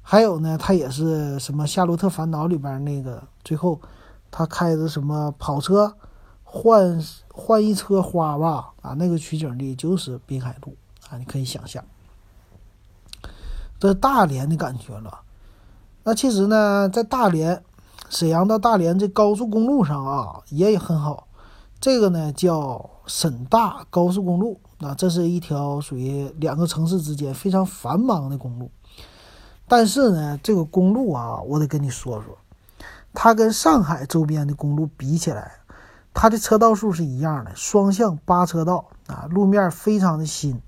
[0.01, 3.79] 还有呢，他也是什么《夏洛特烦恼》里边那个，最后
[4.31, 5.95] 他开的什么跑车，
[6.43, 6.99] 幻
[7.35, 10.75] 换一车花吧，啊，那个取景地就是滨海路
[11.09, 11.83] 啊，你可以想象，
[13.79, 15.21] 这大连的感觉了。
[16.03, 17.63] 那其实呢，在大连，
[18.09, 21.27] 沈阳到大连这高速公路上啊，也很好。
[21.81, 28.69] 这个呢叫沈大高速公路，啊，这是一条属于两个城市之间非常繁忙的公路。
[29.67, 32.37] 但是呢，这个公路啊，我得跟你说说，
[33.11, 35.62] 它跟上海周边的公路比起来，
[36.13, 40.61] 它的车道数是一样的，双向八车道啊，路面非常的新，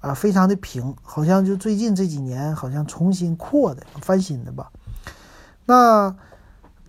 [0.00, 4.70] 啊，非常的平，好像就最近这几年好像重新扩的翻新的吧。
[5.66, 6.14] 那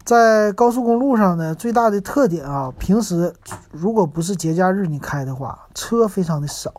[0.04, 3.34] 在高速公路上呢，最大的特点啊，平时
[3.72, 6.72] 如果不是节假日你开的话，车非常的少，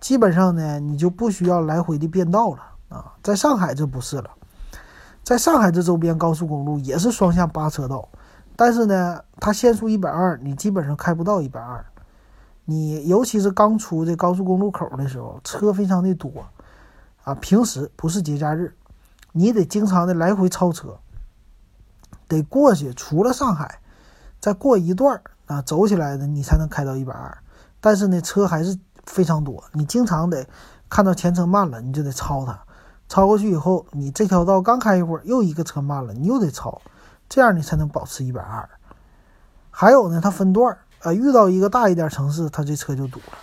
[0.00, 2.58] 基本上呢，你就不需要来回的变道了。
[2.88, 4.30] 啊，在上海这不是了，
[5.24, 8.08] 在上海这周边高速公路也是双向八车道，
[8.56, 11.84] 但是呢，它限速一百二，你基本上开不到一百二。
[12.64, 16.32] 你尤其是刚出这高速公路口的时候，车非常的多
[17.22, 17.34] 啊。
[17.34, 18.74] 平时不是节假日，
[19.32, 20.98] 你得经常的来回超车，
[22.26, 22.92] 得过去。
[22.94, 23.78] 除了上海，
[24.40, 27.38] 再过一段啊，走起来的你才能开到一百二。
[27.80, 30.44] 但是呢，车还是非常多，你经常得
[30.88, 32.58] 看到前车慢了，你就得超它。
[33.08, 36.82] 超过去以后，你这条道刚开一会儿，又一个车慢了，你又得超，
[37.28, 38.68] 这样你才能保持一百二。
[39.70, 43.38] 还有呢，它分段儿啊，遇到一个大一点城市，它这车就堵了，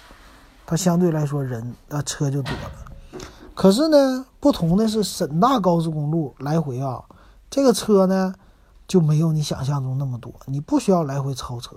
[0.65, 3.19] 它相对来说人啊车就多了。
[3.53, 7.03] 可是呢，不同的是沈大高速公路来回啊，
[7.49, 8.33] 这个车呢
[8.87, 11.75] 就没有你想象中那么多，你不需要来回超车，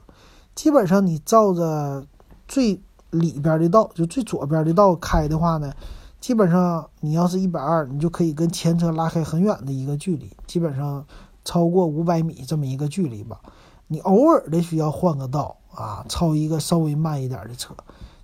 [0.54, 2.06] 基本上你照着
[2.48, 5.72] 最里边的道，就最左边的道开的话呢。
[6.18, 11.04] 基本上，你要是一百二，你就可以跟前车拉开很远的一个距离，基本上
[11.46, 13.40] 超过五百米这么一个距离吧。
[13.86, 17.74] 你偶尔的需要换个道啊，超一个稍微慢一点的车，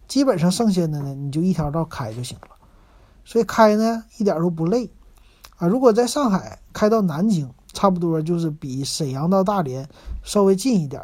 [0.08, 2.48] 基本上剩下的呢，你就一条道开就行了。
[3.24, 4.90] 所以开呢一点都不累
[5.56, 5.68] 啊。
[5.68, 9.88] 如果在上海开到南京，差不多就是比沈阳到大连
[10.24, 11.00] 稍微近一点。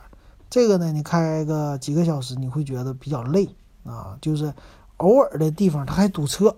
[0.51, 3.49] 这个呢，你开个几个小时，你会觉得比较累
[3.85, 4.53] 啊，就是
[4.97, 6.57] 偶尔的地方它还堵车。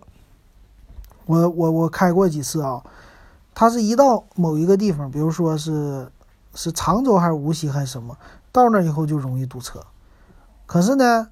[1.27, 2.83] 我我我开过几次啊，
[3.61, 6.11] 它是一到某一个地方，比如说是
[6.55, 8.16] 是常州还是无锡还是什么，
[8.51, 9.85] 到那以后就容易堵车。
[10.64, 11.29] 可是呢，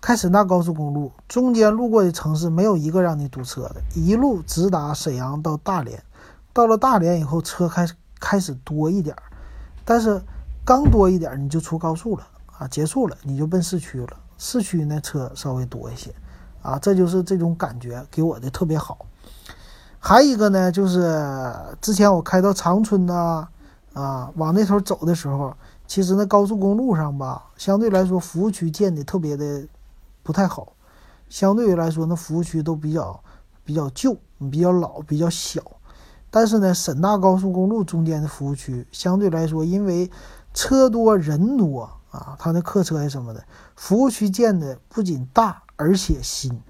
[0.00, 6.02] 开沈大高速公路中间路过的城市没有一个让你堵车的，一路直达沈阳到大连。
[6.52, 7.86] 到了大连以后，车开
[8.18, 9.14] 开始多一点，
[9.84, 10.20] 但是
[10.64, 12.26] 刚多一点你就出高速了
[12.58, 14.16] 啊，结束了你就奔市区了。
[14.36, 16.12] 市区呢车稍微多一些
[16.60, 19.06] 啊，这就是这种感觉给我的特别好。
[20.04, 21.16] 还有一个呢，就是
[21.80, 23.46] 之前我开到长春呐，
[23.92, 25.54] 啊，往那头走的时候，
[25.86, 29.64] 其实那高速公路上吧，相对来说服务区建的特别的
[30.24, 30.72] 不太好，
[31.28, 33.22] 相对于来说，那服务区都比较
[33.64, 34.16] 比较旧、
[34.50, 35.62] 比较老、比较小。
[36.32, 40.10] 但是呢，沈大高速公路中间的服务区相对来说，因为
[40.52, 43.44] 车多人多啊，它的客车呀什么的，
[43.76, 46.60] 服务区建的不仅大，而且新。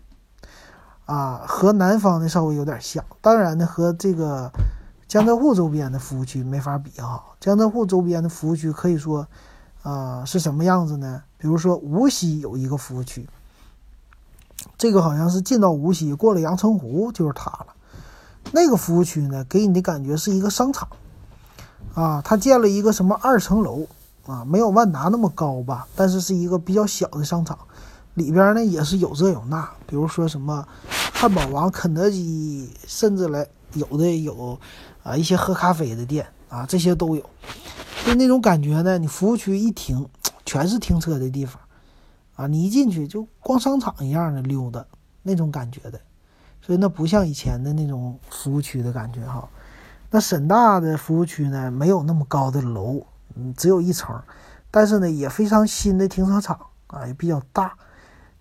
[1.13, 4.51] 啊，和南方的稍微有点像，当然呢，和这个
[5.07, 7.23] 江浙沪周边的服务区没法比哈。
[7.39, 9.29] 江浙沪周边的服务区可以说，
[9.83, 11.23] 啊，是什么样子呢？
[11.37, 13.29] 比如说无锡有一个服务区，
[14.79, 17.67] 这个好像是进到无锡过了阳澄湖就是它了。
[18.53, 20.89] 那个服务区呢，给你的感觉是一个商场，
[21.93, 23.87] 啊，它建了一个什么二层楼
[24.25, 27.59] 啊，没有万达那么高吧，但是是一个比较小的商场。
[28.15, 34.59] 里边呢也是有这有那，比如说什么汉堡王、肯德基，甚至来有的有
[35.03, 37.23] 啊一些喝咖啡的店啊，这些都有。
[38.05, 40.07] 就那种感觉呢，你服务区一停，
[40.45, 41.59] 全是停车的地方
[42.35, 44.85] 啊，你一进去就逛商场一样的溜达
[45.23, 45.99] 那种感觉的，
[46.61, 49.49] 所以那不像以前的那种服务区的感觉哈。
[50.11, 54.21] 那沈大的服务区呢，没有那么高的楼，嗯，只有一层，
[54.71, 57.75] 但是呢也非常新的停车场啊，也比较大。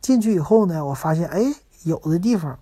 [0.01, 1.41] 进去以后呢，我发现，哎，
[1.83, 2.57] 有的地方，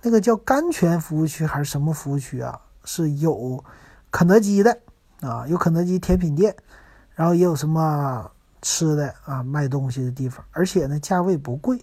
[0.00, 3.62] 那个叫甘泉服务区还是什么服务区啊，是有
[4.12, 4.78] 肯德基的
[5.20, 6.54] 啊，有肯德基甜品店，
[7.16, 8.30] 然后也有什么
[8.62, 11.82] 吃的啊，卖东西的地方，而且呢，价位不贵。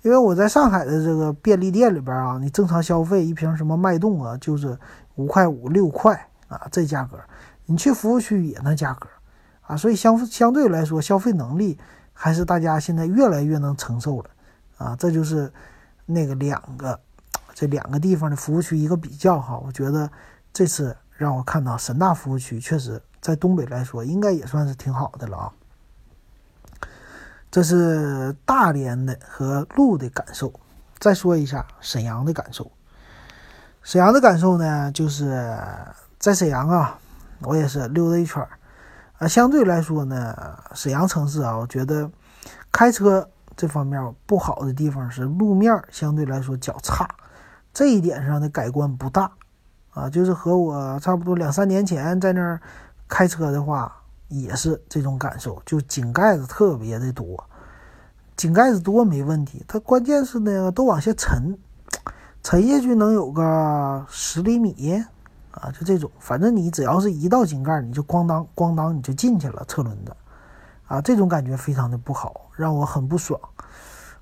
[0.00, 4.78] 因为我在上海的这个便利店里边啊，你正常消费一瓶什么脉动啊，就是
[5.16, 7.18] 五块五六块啊，这价格，
[7.66, 9.06] 你去服务区也那价格
[9.60, 11.78] 啊，所以相相对来说消费能力。
[12.22, 14.30] 还是大家现在越来越能承受了，
[14.76, 15.50] 啊，这就是
[16.04, 17.00] 那个两个
[17.54, 19.56] 这两个地方的服务区一个比较哈。
[19.64, 20.10] 我觉得
[20.52, 25.52] 这次让我看到沈大服务区确实在东北来说应该也算是挺好的了啊。
[27.50, 30.52] 这是大连的和路的感受。
[30.98, 32.70] 再说一下沈阳的感受。
[33.82, 35.50] 沈阳的感受呢，就是
[36.18, 36.98] 在沈阳啊，
[37.40, 38.50] 我也是溜达一圈儿
[39.20, 39.28] 啊。
[39.28, 40.34] 相对来说呢，
[40.74, 42.10] 沈阳城市啊，我觉得
[42.72, 47.08] 开车这方面不好的地方是路面相对来说较差，
[47.72, 49.30] 这一点上的改观不大
[49.90, 50.10] 啊。
[50.10, 52.60] 就是和我差不多两三年前在那儿
[53.06, 53.94] 开车的话，
[54.28, 57.44] 也是这种感受，就井盖子特别的多。
[58.36, 61.58] 井盖子多没问题，它关键是呢都往下沉，
[62.42, 65.02] 沉下去能有个十厘米
[65.52, 66.10] 啊，就这种。
[66.18, 70.16] 反正你只要是一到井盖，你就咣当咣当你就进去了，车轮子
[70.86, 73.40] 啊，这种感觉非常的不好，让我很不爽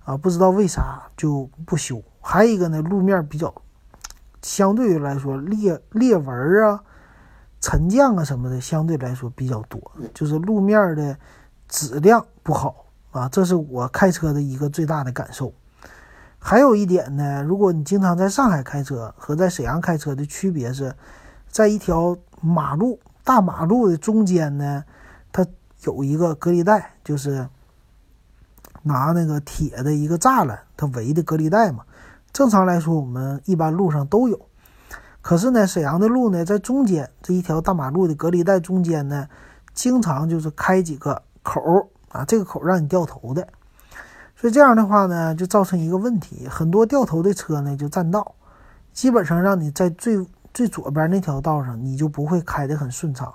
[0.04, 0.16] 啊。
[0.16, 2.02] 不知道为啥就不修。
[2.20, 3.54] 还有一个呢，路面比较
[4.42, 6.82] 相对于来说裂裂纹啊、
[7.60, 9.80] 沉降啊什么的，相对来说比较多，
[10.14, 11.18] 就是路面的
[11.68, 12.86] 质量不好。
[13.10, 15.52] 啊，这是我开车的一个最大的感受。
[16.38, 20.94] 还有一点呢，如果你经常在上海开车和在沈阳开车的区别是，
[21.48, 24.84] 在一条马路大马路的中间呢，
[25.32, 25.44] 它
[25.82, 27.48] 有一个隔离带，就是
[28.82, 31.84] 拿那个铁的一个栅栏，它围的隔离带嘛。
[32.32, 34.40] 正常来说，我们一般路上都有。
[35.20, 39.28] 可是呢，沈阳的路呢，在中间这一条大马路的隔离带中间呢，
[39.74, 41.90] 经常就是开几个口。
[42.10, 43.46] 啊，这个口让你掉头的，
[44.40, 48.36] 所以这样的话呢，就造成一个问题，很多掉头的车呢就占道，
[48.92, 50.24] 基本上让你在最
[50.54, 53.34] 最左边那条道上，你就不会开得很顺畅，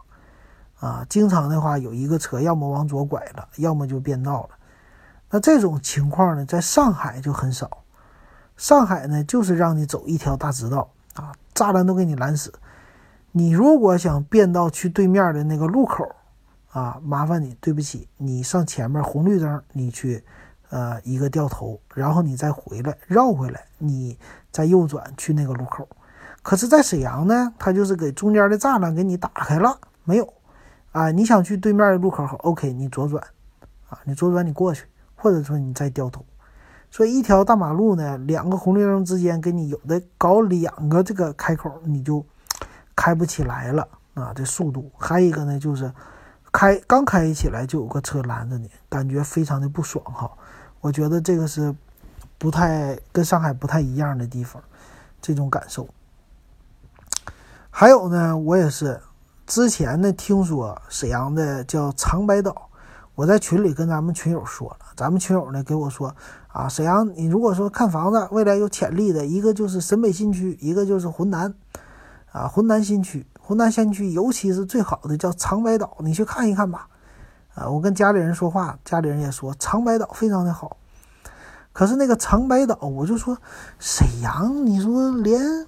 [0.79, 4.49] 啊，经常的话有一个车要么往左拐了，要么就变道了。
[5.29, 7.83] 那这种情况呢，在上海就很少，
[8.55, 12.53] 上海呢就是让你走一条大直道啊，栅栏都给你拦死，
[13.33, 16.09] 你如果想变道去对面的那个路口。
[16.71, 20.23] 啊，麻烦你，对不起，你上前面红绿灯，你去，
[20.73, 24.17] 呃，一个掉头，然后你再回来绕回来，你
[24.51, 25.87] 再右转去那个路口。
[26.41, 30.33] 可是，在沈阳呢，他就是给中间的栅栏给你打开了，没有，
[30.91, 33.23] 啊，你想去对面的路口，OK，你左转，
[33.87, 36.25] 啊，你左转你过去，或者说你再掉头。
[36.89, 42.25] 所以一条大马路呢，两个红绿灯之间给你有的搞两个这个开口，你就
[42.95, 44.91] 开不起来了啊，这速度。
[44.97, 45.93] 还有一个呢，就是。
[46.55, 50.29] 开刚开起来就有个车拦着你，感觉非常的不爽哈。
[50.83, 51.73] 我觉得这个是
[52.37, 54.61] 不太跟上海不太一样的地方，
[55.21, 55.87] 这种感受。
[57.69, 58.99] 还有呢，我也是
[59.47, 62.69] 之前呢听说沈阳的叫长白岛，
[63.15, 66.13] 我在群里跟咱们群友说了，咱们群友呢给我说
[66.49, 71.55] 啊，沈阳你如果说看房子未来有潜力的一个就是沈北新区，一个就是浑南
[72.33, 73.25] 啊，浑南新区。
[73.39, 76.89] 浑南新区，尤其是最好的叫长白岛，你去看一看吧。
[77.55, 80.77] 啊，我跟家里人说话，家里人也说长白岛非常的好。
[81.71, 83.37] 可是那个长白岛，我就说
[83.79, 85.67] 沈阳，你说连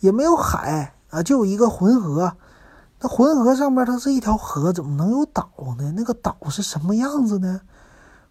[0.00, 2.36] 也没有海啊，就有一个浑河。
[3.00, 5.92] 那浑河上面它是一条河，怎么能有岛呢？
[5.96, 7.60] 那个岛是什么样子呢？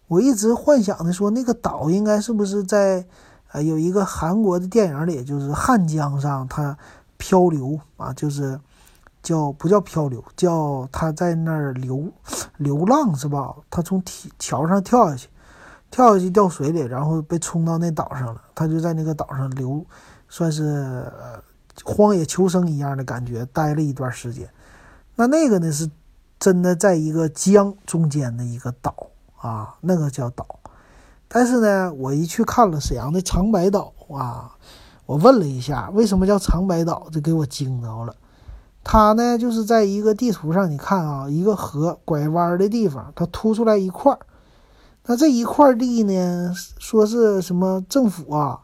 [0.08, 3.06] 我一直幻想的说，那个岛应该是不是在
[3.48, 6.76] 啊有一个韩国的电影里，就是汉江上它。
[7.16, 8.60] 漂流啊，就是
[9.24, 10.22] 叫不叫漂流？
[10.36, 12.12] 叫他在那儿流
[12.58, 13.52] 流浪是吧？
[13.68, 15.28] 他从梯桥上跳下去，
[15.90, 18.40] 跳下去掉水里，然后被冲到那岛上了。
[18.54, 19.84] 他就在那个岛上流，
[20.28, 21.10] 算是
[21.82, 24.48] 荒野求生一样的感觉，待了一段时间。
[25.16, 25.90] 那那个呢，是
[26.38, 28.94] 真的在一个江中间的一个岛
[29.38, 30.46] 啊，那个叫岛。
[31.26, 34.54] 但是呢，我一去看了沈阳的长白岛啊。
[35.06, 37.08] 我问了一下，为什么叫长白岛？
[37.12, 38.14] 这给我惊着了。
[38.84, 44.18] 它呢，就是在一个地图上，你看啊，一个河拐弯的地方，它凸出来一块儿。
[45.06, 48.60] 那这一块地呢，说是什么政府啊，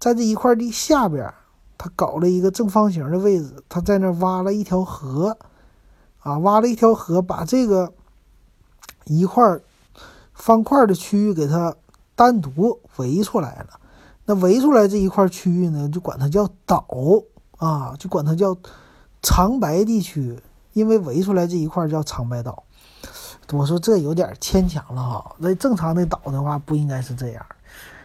[0.00, 1.32] 在这一块地下边，
[1.76, 5.36] 他搞了一个正方形的位置，他在那挖了一条河，
[6.20, 7.92] 啊，挖了一条河，把这个
[9.04, 9.58] 一块
[10.32, 11.74] 方块的区域给它
[12.14, 13.80] 单独围出来了。
[14.26, 16.86] 那围出来这一块区域呢，就管它叫岛
[17.56, 18.54] 啊，就管它叫
[19.30, 20.40] 长白地区，
[20.72, 22.64] 因为围出来这一块叫长白岛。
[23.52, 27.46] 我说这有点牵强了哈，那正常的岛的话不应该是这样。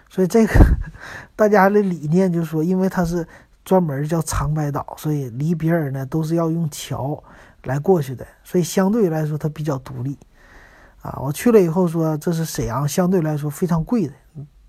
[0.10, 0.54] 所以这个
[1.34, 3.26] 大家的理念就是说，因为它是
[3.64, 7.24] 专门叫长白岛，所以离别人呢都是要用桥
[7.64, 10.18] 来过去的，所以相对来说它比较独立
[11.02, 11.18] 啊。
[11.22, 14.14] 我去了以后说，这是沈阳相对来说非常贵的。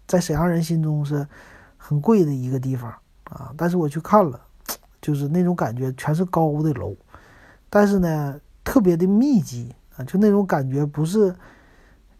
[0.06, 1.26] 在沈阳人心中是
[1.76, 2.94] 很贵的一个地方
[3.24, 4.40] 啊，但是我去看了，
[5.04, 6.96] 就是那种感觉，全是高的楼，
[7.68, 11.36] 但是呢，特别的密集啊，就那种感觉不是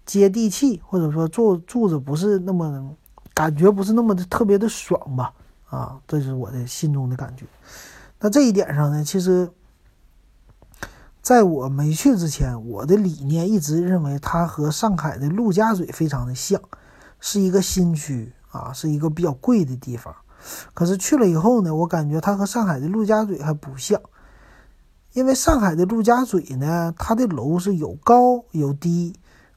[0.05, 2.95] 接地气，或者说住住着不是那么
[3.32, 5.32] 感觉不是那么的特别的爽吧？
[5.70, 7.47] 啊，这是我的心中的感觉。
[8.20, 9.49] 那这一点上呢，其实
[11.22, 16.61] 在我没去之前，我的理念一直认为它和上海的陆家嘴非常的像，
[17.18, 20.14] 是一个新区啊，是一个比较贵的地方。
[20.74, 24.01] 可是去了以后呢，我感觉它和上海的陆家嘴还不像。
[25.12, 29.14] 因为上海的陆家嘴呢，它的楼是有高有低，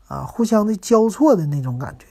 [0.08, 2.06] 啊，互相的交错的那种感觉。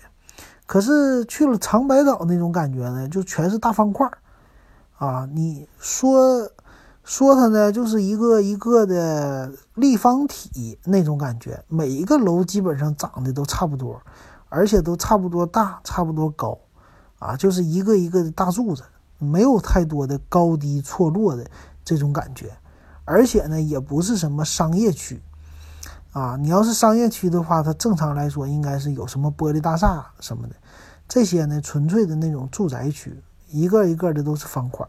[0.67, 4.19] 可是去了长白岛那种感觉呢，就全是大方块儿，
[4.99, 6.51] 啊，你说
[7.05, 11.63] 说它呢，就是一个一个的立方体那种感觉。
[11.69, 14.03] 每一个楼基本上长得都差不多，
[14.49, 16.59] 而且都差不多大，差不多高，
[17.19, 18.83] 啊，就是一个一个的大柱子，
[19.19, 21.47] 没有太多的高低错落的
[21.85, 22.53] 这种感觉。
[23.05, 25.23] 而且呢，也不是什么商业区，
[26.13, 30.57] 啊，你要是商业区的话，它正常来说应该是有什么玻璃大厦什么的，
[31.07, 34.85] 这些呢，纯粹的那种住宅区，一个一个的都是方块，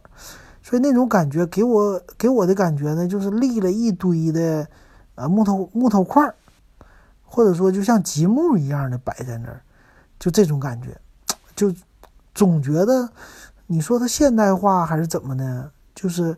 [0.63, 4.67] 所以那种感觉给我给我的感觉呢，就是立了一堆的
[5.13, 6.33] 呃木头木头块，
[7.23, 9.61] 或者说就像积木一样的摆在那儿，
[10.17, 10.99] 就这种感觉，
[11.55, 11.71] 就
[12.37, 13.09] 总觉得
[13.65, 15.71] 你说它现代化还是怎么呢？
[15.95, 16.37] 就是。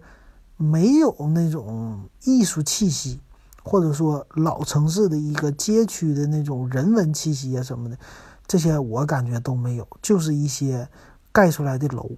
[0.61, 3.21] 没有那种艺术气息，
[3.63, 7.97] 或者说老城市的一个街区的那种人文气息啊什么的，
[8.45, 10.89] 这些我感觉都没有，就是一些
[11.31, 12.11] 盖出来的楼。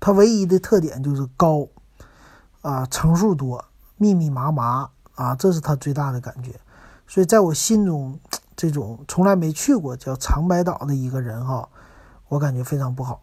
[0.00, 1.68] 它唯一的特点就是高，
[2.62, 3.62] 啊，层数多，
[3.98, 6.58] 密密麻麻啊，这是它最大的感觉。
[7.06, 8.18] 所以在我心中，
[8.56, 11.68] 这种从来没去过叫长白岛的一个人哈，
[12.34, 13.22] 我感觉非常不好。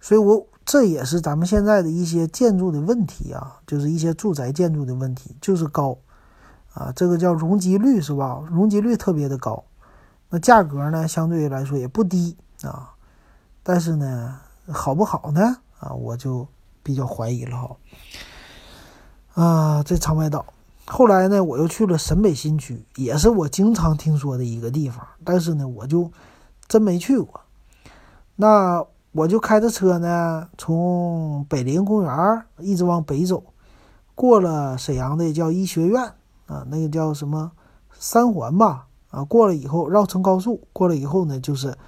[0.00, 0.46] 所以我。
[0.66, 5.94] 这也是咱们现在的一些建筑的问题啊，就是一些住宅建筑的问题，就是高，
[6.72, 8.42] 啊，这个叫容积率是吧？
[8.50, 9.62] 容积率特别的高，
[10.30, 12.94] 那价格呢，相对来说也不低啊，
[13.62, 15.58] 但是呢，好不好呢？
[15.80, 16.48] 啊，我就
[16.82, 17.76] 比较怀疑了哈。
[19.34, 20.46] 啊，这长白岛，
[20.86, 26.10] 后来呢，我又去了沈北新区，也是我经常听说的一个地方，但是呢，我就
[26.66, 27.38] 真没去过。
[28.36, 28.84] 那。
[29.16, 33.44] 我就开着车呢，从北陵公园一直往北走，
[34.16, 36.02] 过了沈阳的叫医学院
[36.46, 37.52] 啊，那个叫什么
[37.96, 41.78] 三环吧啊，过了以后绕城高速，过了以后呢，就是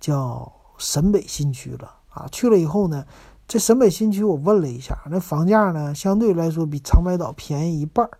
[0.00, 2.26] 叫沈北新区了啊。
[2.32, 3.06] 去了以后呢，
[3.46, 8.18] 这沈北新区我问了一下，那房价呢相对来说比长白岛便宜一半儿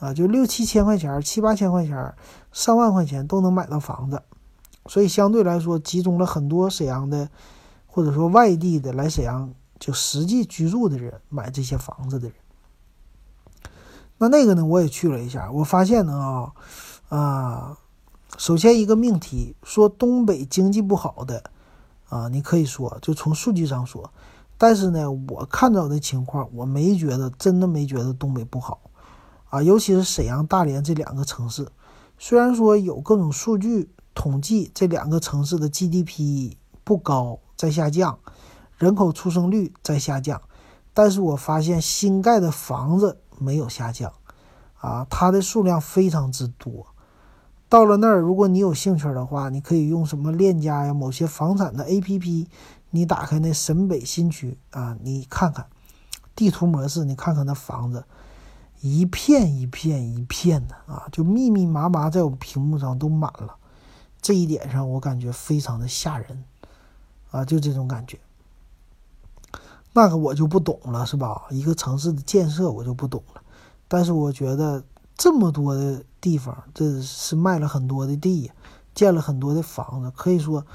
[0.00, 2.14] 啊，就六七千块钱、七八千块钱、
[2.52, 4.22] 上万块钱都能买到房子，
[4.86, 7.28] 所以相对来说集中了很多沈阳的。
[7.94, 12.34] 或者说外地的来沈阳就实际居住的人买这些房子的人，
[14.16, 16.52] 那那个呢，我也去了一下，我发现呢啊
[17.10, 17.78] 啊，
[18.38, 21.44] 首先一个命题说东北经济不好的
[22.08, 24.10] 啊，你可以说就从数据上说，
[24.56, 28.80] 但是呢，我看到的情况，我没觉得真的没觉得东北不好
[29.50, 31.68] 啊，尤其是沈阳、大连这两个城市，
[32.18, 37.38] 虽然说有各种数据统计这两个城市的 GDP 不高。
[37.54, 38.18] 在下降，
[38.76, 40.42] 人口出生率在下降，
[40.92, 44.12] 但是我发现新盖的房子没有下降，
[44.80, 46.88] 啊，它的数量非常之多。
[47.68, 52.48] 到了那儿，如果你有兴趣的话，你可以用什么链家呀，某些房产的 APP，
[52.90, 55.64] 你打开那沈北新区啊，你看看
[56.34, 58.04] 地图模式，你看看那房子，
[58.80, 63.54] 一片一片一片的啊，就密密麻麻在我屏幕上都满了。
[64.22, 66.44] 这一点上，我感觉非常的吓人。
[67.32, 68.18] 啊，就这种感觉，
[69.94, 71.44] 那个我就不懂了，是吧？
[71.48, 73.40] 一个城市的建设我就不懂了，
[73.88, 74.84] 但是我觉得
[75.16, 78.52] 这么多的地方，这是卖了很多的地，
[78.94, 80.66] 建了很多的房子，可以说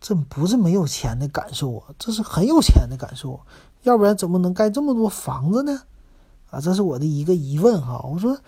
[0.00, 3.38] 这不是没有钱的感受啊，这是很有钱的感受，
[3.82, 5.82] 要不然怎么能盖这么多房子呢？
[6.50, 8.00] 啊，这是我的一个疑问哈。
[8.10, 8.38] 我说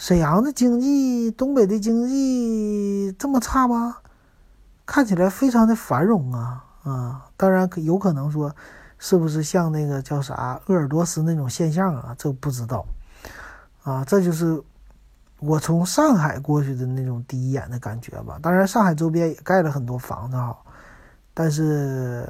[0.00, 3.98] 沈阳的经济，东北的经济这么差吗？
[4.86, 6.64] 看起来非常的繁荣啊。
[6.84, 8.50] 啊，当然有可能说，
[8.98, 12.16] 是不是像那个叫啥鄂尔多斯那种现象啊？
[12.16, 12.82] 这不知道，
[13.82, 14.58] 啊，这就是
[15.38, 18.38] 我从上海过去的那种第一眼的感觉吧。
[18.40, 20.56] 当然，上海周边也盖了很多房子哈，
[21.34, 22.26] 但是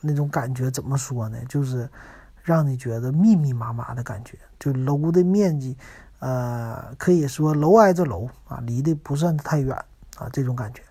[0.00, 1.38] 那种感觉怎么说呢？
[1.48, 1.88] 就是
[2.42, 5.76] 让你觉得密密麻麻的感觉，就楼的面积，
[6.20, 9.76] 呃，可以说楼挨着楼啊，离得不算太远
[10.16, 10.82] 啊，这种感觉。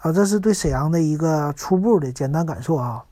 [0.00, 3.04] 啊，这是对沈阳的一个初步的简单感受啊，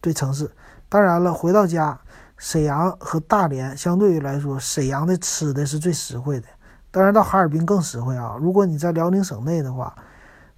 [0.00, 0.50] 对城市。
[0.88, 1.98] 当然了，回到家，
[2.36, 6.46] 沈阳和大连相对于来说，沈阳的吃的是最实惠的，
[6.90, 8.36] 当然到哈尔滨更实惠啊。
[8.40, 9.94] 如果你在辽宁省内的话，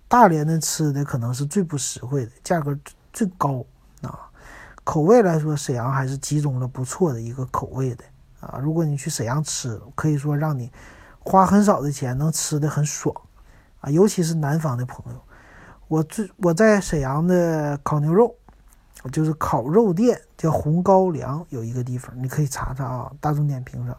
[0.06, 2.78] 大连的吃的可能是最不实惠的，价格
[3.12, 3.64] 最高
[4.02, 4.30] 啊。
[4.84, 8.04] 口味来说，沈阳还是集中了不错的一个口味的
[8.40, 8.58] 啊。
[8.58, 10.70] 如果你去沈阳吃，可以说让你
[11.18, 13.14] 花很少的钱能吃的很爽
[13.80, 13.90] 啊。
[13.90, 15.20] 尤其是南方的朋友，
[15.88, 18.34] 我最我在沈阳的烤牛肉，
[19.12, 23.96] 就是烤肉店叫红高粱，有一个地方你可以查查啊，大众点评上，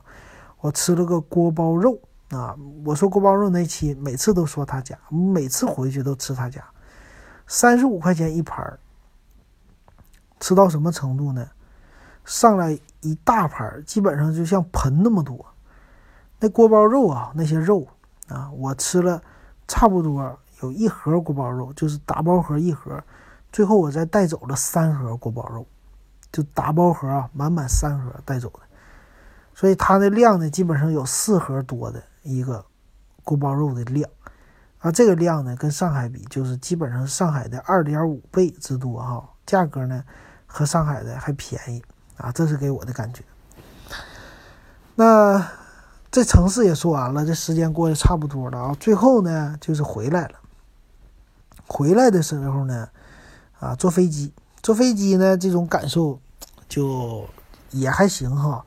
[0.60, 2.56] 我吃了个锅包肉啊。
[2.86, 6.64] 我说锅包肉那期每次都说他家，每次回去都吃他家，
[7.48, 8.80] 三十五块钱一盘儿。
[10.39, 11.48] 吃到什么程度呢？
[12.26, 15.45] 上来一大盘，基本上就像盆那么多。
[16.39, 17.88] 那锅包肉啊，那些肉
[18.28, 19.22] 啊，我吃了
[19.68, 23.02] 差不多有一盒锅包肉，就是打包盒一盒。
[23.52, 25.66] 最后我再带走了三盒锅包肉，
[26.32, 28.60] 就打包盒啊，满满三盒带走的。
[29.54, 32.66] 所以它的量呢，基本上有四盒多的一个
[33.24, 34.10] 锅包肉的量。
[34.80, 39.28] 啊，这个量呢，跟上海比，就是基本上上海的二点五倍之多哈。
[39.45, 40.04] 价格呢？
[40.54, 41.82] 和上海的还便宜
[42.22, 43.24] 啊，这是给我的感觉。
[44.95, 45.51] 那
[46.11, 48.76] 这城市也说完了，这时间过得差不多了啊。
[48.80, 50.36] 最后呢，就是回来了。
[51.67, 52.89] 回来的时候呢，
[53.59, 56.19] 啊，坐飞机，坐飞机呢，这种感受
[56.67, 57.26] 就
[57.72, 58.65] 也还行哈。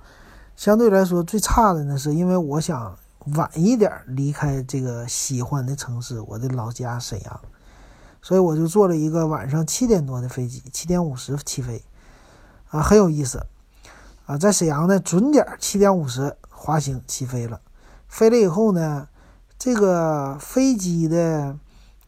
[0.57, 2.97] 相对来说，最差的呢，是因为我想
[3.37, 7.41] 晚一点离开这个喜欢的城市，我的老家沈阳。
[8.23, 11.85] 所以我就坐了一个晚上七点多的飞机，七点五十起飞，
[12.75, 13.47] 啊，很有意思，
[14.27, 17.61] 啊，在沈阳呢，准点七点五十滑行起飞了。
[18.09, 19.07] 飞了以后呢，
[19.57, 21.57] 这个飞机的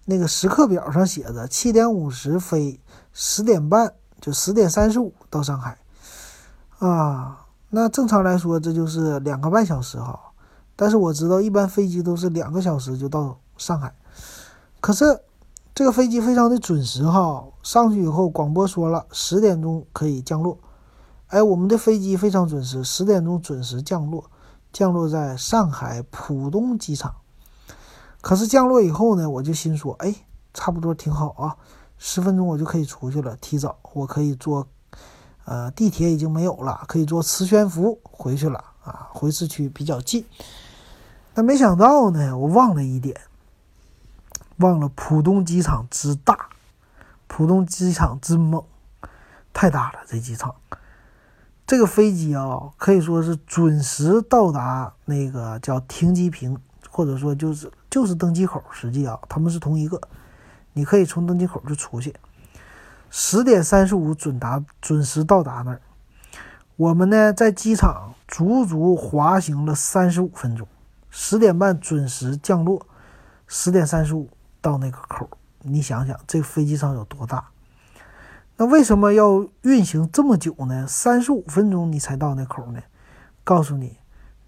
[0.06, 2.80] 那个时刻表上写着七点五十飞，
[3.12, 5.78] 十点半就十点三十五到上海，
[6.80, 10.18] 啊，那正常来说这就是两个半小时哈。
[10.74, 13.94] 但是我知道一般飞机都是两个小时就到上海，
[14.80, 15.20] 可是。
[15.74, 20.56] 这个飞机非常的准时哈，上去以后广播说了十点钟可以降落，
[21.26, 24.30] 哎，我们的飞机非常准时，十点钟准时降落，
[24.72, 27.12] 降落在上海浦东机场。
[28.20, 30.14] 可是降落以后呢，我就心说，哎，
[30.54, 31.56] 差不多挺好啊，
[31.98, 34.68] 十分钟我就可以出去了，提早我可以坐，
[35.44, 40.24] 呃，地铁已经没有了，可以坐磁悬浮回去了啊，回市区比较近。
[41.34, 43.20] 但没想到呢，我忘了一点。
[44.58, 46.48] 忘了浦东机场之大，
[47.26, 48.62] 浦东机场之猛，
[49.52, 49.98] 太大了。
[50.06, 50.54] 这机场，
[51.66, 56.58] 这个飞机啊，可以说是准时到达那个叫停机坪，
[56.90, 58.62] 或者说就是就是登机口。
[58.70, 60.00] 实际啊，他们是同一个，
[60.72, 62.14] 你可以从登机口就出去。
[63.10, 65.80] 十点三十五准达，准时到达那儿。
[66.76, 70.66] 我们呢，在机场足足滑行了三十五分钟，
[71.10, 72.86] 十点半准时降落，
[73.46, 74.28] 十点三十五。
[74.58, 75.28] 到那个口，
[75.66, 77.48] 你想想这个飞机上有多大？
[78.56, 80.86] 那为什么要运行这么久呢？
[80.86, 82.80] 三十五分钟你才到那口呢？
[83.44, 83.98] 告诉你，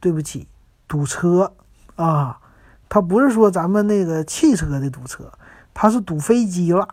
[0.01, 0.49] 对不起，
[0.87, 1.55] 堵车
[1.97, 2.41] 啊！
[2.89, 5.31] 他不是说咱们那个汽车的堵车，
[5.75, 6.89] 他是堵飞机了。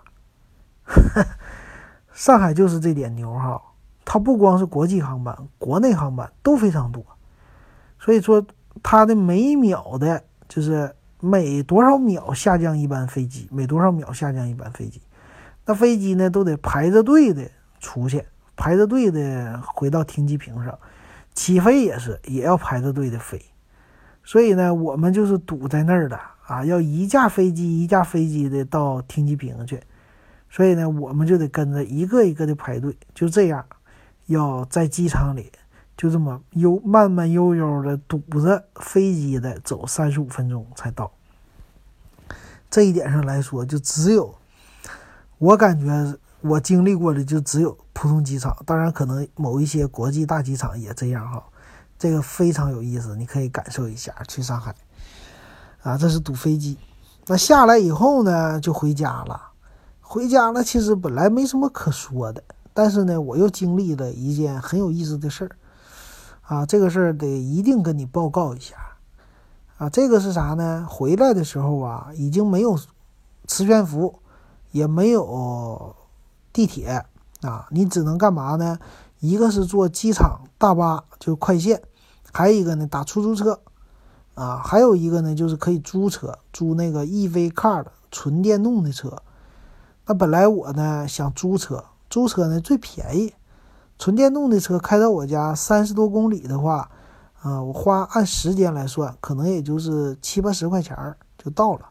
[2.11, 3.61] 上海就是这点牛哈，
[4.03, 7.05] 它不光是国际航班，国内航班都非常多，
[7.99, 8.45] 所以说
[8.83, 10.95] 它的每秒的就是。
[11.25, 13.47] 每多少秒下降一班飞机？
[13.51, 15.01] 每多少秒下降一班飞机？
[15.65, 17.49] 那飞机呢都得排着队的
[17.79, 18.23] 出去，
[18.55, 20.77] 排着队的回到停机坪上，
[21.33, 23.43] 起飞也是也要排着队的飞。
[24.23, 29.79] 所以呢，我们就是堵在那儿的啊，要一架飞机一架飞机的到停机坪去。
[30.47, 33.65] 所以呢，我们就得跟着一个一个的排队，就这样，
[34.27, 35.51] 要在机场里。
[35.97, 41.11] 就这么悠慢慢悠悠的堵着飞机的走三十五分钟才到。
[42.69, 44.35] 这一点上来说，就只有
[45.37, 48.55] 我感觉我经历过的就只有普通机场。
[48.65, 51.41] 当然，可能某一些国际大机场也这样哈。
[51.97, 54.75] 这个非常有意思，你可以感受一下去上海
[55.81, 55.97] 啊。
[55.97, 56.77] 这是堵飞机。
[57.27, 59.41] 那下来以后呢，就回家了。
[60.01, 62.43] 回家了，其实本来没什么可说的，
[62.73, 65.55] 但是呢，我又经历了一件很有意思的事儿。
[66.47, 68.75] 啊，这个事儿得一定跟你报告一下，
[69.77, 70.85] 啊，这个是啥呢？
[70.87, 72.77] 回来的时候啊，已经没有
[73.47, 74.19] 磁悬浮，
[74.71, 75.95] 也没有
[76.53, 77.03] 地铁
[77.41, 78.77] 啊，你只能干嘛呢？
[79.19, 81.81] 一个是坐机场大巴，就快线，
[82.31, 83.59] 还有一个呢打出租车，
[84.35, 89.23] 啊，还有一个呢就是可以租车，租那个 EV car 的纯电动的车。
[90.05, 93.33] 那本来我呢想租车，租车呢最便宜。
[93.97, 96.89] 纯电动的车开到我家三十多公里的话，
[97.41, 101.89] 啊，我花按时间来算，可能也就是七八十块钱儿就到了。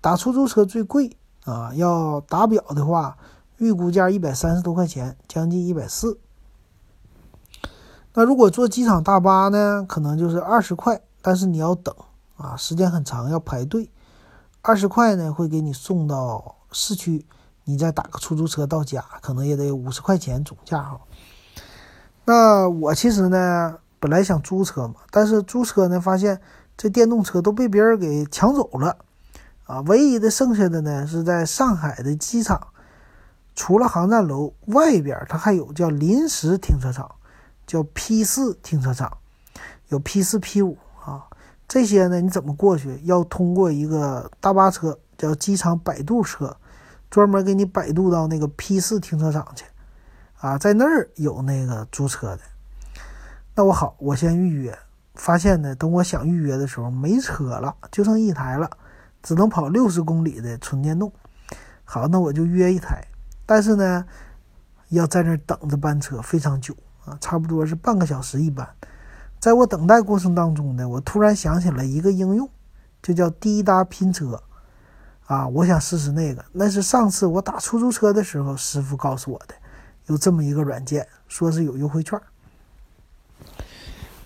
[0.00, 3.16] 打出租车最贵啊，要打表的话，
[3.58, 6.18] 预估价一百三十多块钱，将近一百四。
[8.14, 11.94] 那如果坐机场大巴呢，可能就是二十块，但是你要等
[12.36, 13.90] 啊，时间很长，要排队。
[14.60, 17.24] 二十块呢，会给你送到市区，
[17.64, 21.00] 你再打个出租车到家，可能也得五十块钱总价哈。
[22.24, 26.40] 那我其实呢，本来想租车嘛，但是租车呢，发现
[26.76, 28.96] 这电动车都被别人给抢走了，
[29.64, 32.68] 啊，唯一的剩下的呢是在上海的机场，
[33.56, 37.10] 除了航站楼外边，它还有叫临时停车场，
[37.66, 39.18] 叫 P 四停车场，
[39.88, 41.26] 有 P 四 P 五啊，
[41.66, 43.00] 这些呢你怎么过去？
[43.02, 46.56] 要通过一个大巴车，叫机场摆渡车，
[47.10, 49.64] 专门给你摆渡到那个 P 四停车场去。
[50.42, 52.40] 啊，在那儿有那个租车的，
[53.54, 54.76] 那我好，我先预约。
[55.14, 58.68] 发现呢，等我想预约的时候没车了，就剩一台了，
[59.22, 61.12] 只能跑六十公里的纯电动。
[61.84, 63.06] 好，那我就约一台，
[63.46, 64.04] 但是呢，
[64.88, 66.74] 要在那儿等着班车非常久
[67.04, 68.68] 啊，差不多是半个小时一班。
[69.38, 72.50] 在我等待过程当中呢，我突然想起了一个应用，
[73.00, 74.42] 就叫滴答拼车
[75.26, 76.44] 啊，我想试试那个。
[76.50, 79.54] 那是上次我打出租车的时候，师傅告诉我的。
[80.06, 82.20] 有这么一个软件，说是有优惠券。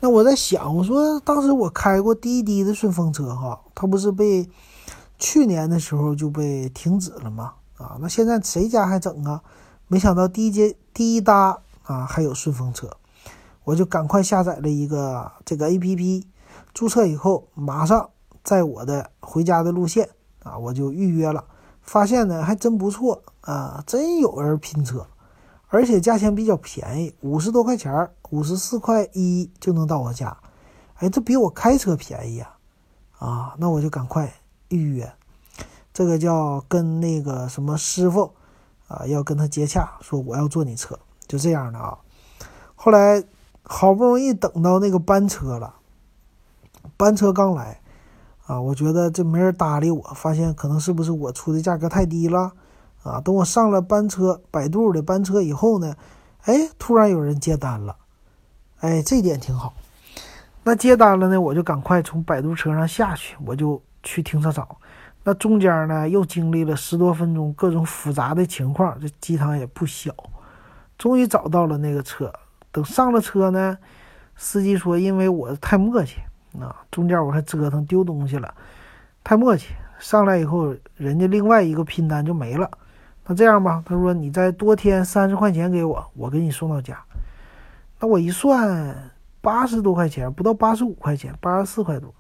[0.01, 4.49] 那我在想，我说当时我开过滴滴的顺风车哈，它不是被
[5.19, 7.55] 去年的时候就被停止了吗？
[7.79, 9.43] 啊，那现在谁家还整啊？
[9.89, 12.91] 没想到滴滴滴答啊还有顺风车，
[13.65, 16.25] 我就赶快下载了一个这个 APP，
[16.75, 18.11] 注册以后马上
[18.45, 20.11] 在我的回家的路线
[20.43, 21.45] 啊，我就预约了，
[21.81, 25.07] 发现呢还真不错啊，真有人拼车。
[25.77, 30.35] 而且价钱比较便宜，五十多块钱五十四块一就能到我家。
[30.95, 32.57] 哎，这比我开车便宜啊！
[33.19, 34.33] 啊，那我就赶快
[34.69, 35.13] 预约。
[35.93, 38.33] 这个叫跟那个什么师傅
[38.89, 40.99] 啊，要跟他接洽，说我要坐你车，
[41.29, 41.99] 就这样的啊。
[42.75, 43.23] 后来
[43.63, 45.75] 好不容易等到那个班车了，
[46.97, 47.83] 班车刚来
[48.47, 52.53] 啊，我觉得这没人搭理我，发现可能是不是我出的价格太低了。
[53.07, 55.95] 啊，等我上了班车，摆渡的班车以后呢，
[56.43, 57.97] 哎，突然有人接单了，
[58.81, 59.73] 哎，这点挺好。
[60.65, 64.67] 那接单了呢，我就赶快从摆渡车上下去，我就去停车场。
[65.23, 70.13] 那中间呢，又经历了十多分钟各种复杂的情况，这机场也不小，
[70.99, 72.33] 终于找到了那个车。
[72.73, 73.79] 等上了车呢，
[74.37, 76.17] 司机说，因为我太磨叽
[76.61, 78.53] 啊，中间我还折腾丢东西了，
[79.23, 79.67] 太磨叽。
[79.99, 82.71] 上来以后，人家另外一个拼单就没了。
[83.29, 86.97] 那这样吧，他说你再多添三十块钱给我，我给你送到家。
[87.99, 89.11] 那我一算，
[89.41, 92.15] 八十多块钱，不到八十五块钱，八十四块多。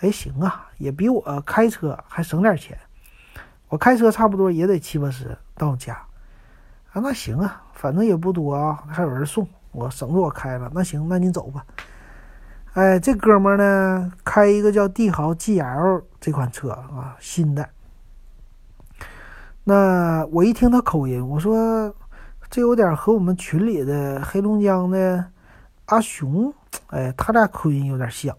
[0.00, 2.76] 哎，行啊，也比我开车还省点钱。
[3.68, 5.94] 我开车差不多也得七八十到家。
[6.92, 10.70] 啊，那行啊，反正也不多啊，还有人送，我省着我开了。
[10.74, 11.64] 那行，那你走吧。
[12.74, 17.66] 哎，这哥们呢，开一个叫帝豪 GL 这款车啊，新的。
[19.66, 21.92] 那我一听他口音，我说
[22.50, 25.24] 这有点和我们群里的黑龙江的
[25.86, 26.52] 阿雄，
[26.88, 28.36] 哎，他俩口音有点像，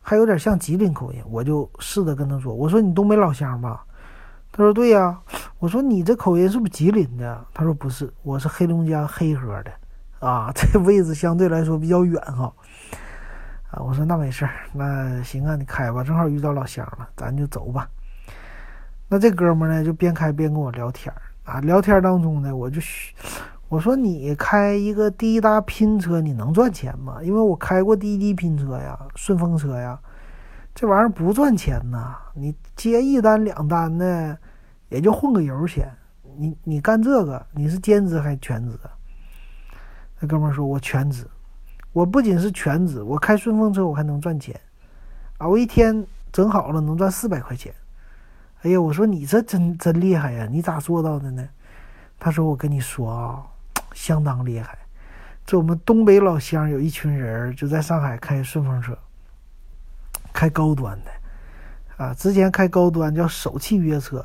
[0.00, 1.22] 还有点像吉林口音。
[1.30, 3.84] 我就试着跟他说：“我说你东北老乡吧？”
[4.50, 5.18] 他说：“对呀。”
[5.60, 9.70] 我说：“你这口音是不是吉林的？”他说：“不是，我是黑龙江黑河的。”
[10.26, 12.50] 啊， 这位置相对来说比较远哈。
[13.70, 17.86] 啊，我说那没事儿，那行啊，你开吧，正好遇到老乡了，咱就走吧。
[19.08, 21.60] 那这哥们呢，就边开边跟我聊天啊。
[21.60, 22.80] 聊天当中呢，我就
[23.68, 27.18] 我说你开一个滴答拼车，你能赚钱吗？
[27.22, 29.98] 因为我开过滴滴拼车呀，顺风车呀，
[30.74, 32.16] 这玩意儿不赚钱呐。
[32.34, 34.36] 你接一单两单的，
[34.88, 35.88] 也就混个油钱。
[36.36, 38.78] 你你干这个，你是兼职还是全职？
[40.20, 41.26] 那哥们说，我全职。
[41.92, 44.60] 我不仅是全职，我开顺风车我还能赚钱
[45.38, 45.46] 啊！
[45.46, 47.72] 我一天整好了能赚四百块钱。
[48.64, 50.48] 哎呀，我说你这真真厉害呀！
[50.50, 51.46] 你咋做到的呢？
[52.18, 53.42] 他说：“我跟你说啊，
[53.92, 54.78] 相当厉害。
[55.44, 58.96] 这我们东北老乡有一群人就在上海开顺风车，
[60.32, 62.14] 开高端的啊。
[62.14, 64.24] 之前开高端叫首汽约车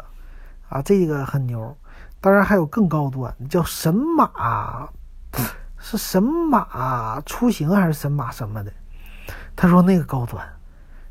[0.70, 1.76] 啊，这个很牛。
[2.22, 4.88] 当然还有更高端，叫神马，
[5.78, 8.72] 是神马出行还是神马什么的？
[9.54, 10.48] 他说那个高端，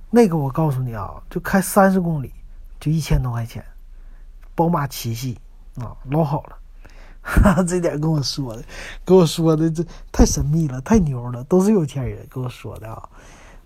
[0.09, 2.33] 那个我告诉你啊，就开三十公里。”
[2.81, 3.65] 就一千多块钱，
[4.55, 5.39] 宝马七系
[5.77, 6.59] 啊，老好了，
[7.23, 8.63] 哈， 这点跟我说的，
[9.05, 13.09] 跟我说的这太神秘了，太牛了，都是有钱人跟我说的啊。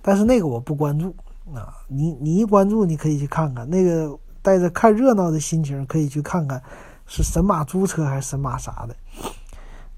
[0.01, 1.15] 但是那个我不关注
[1.55, 1.75] 啊。
[1.89, 6.63] 你你一关注，你可以去看看，那个带着看热闹的心情可以去看看，
[7.07, 8.97] 是神马租车还是神马啥的。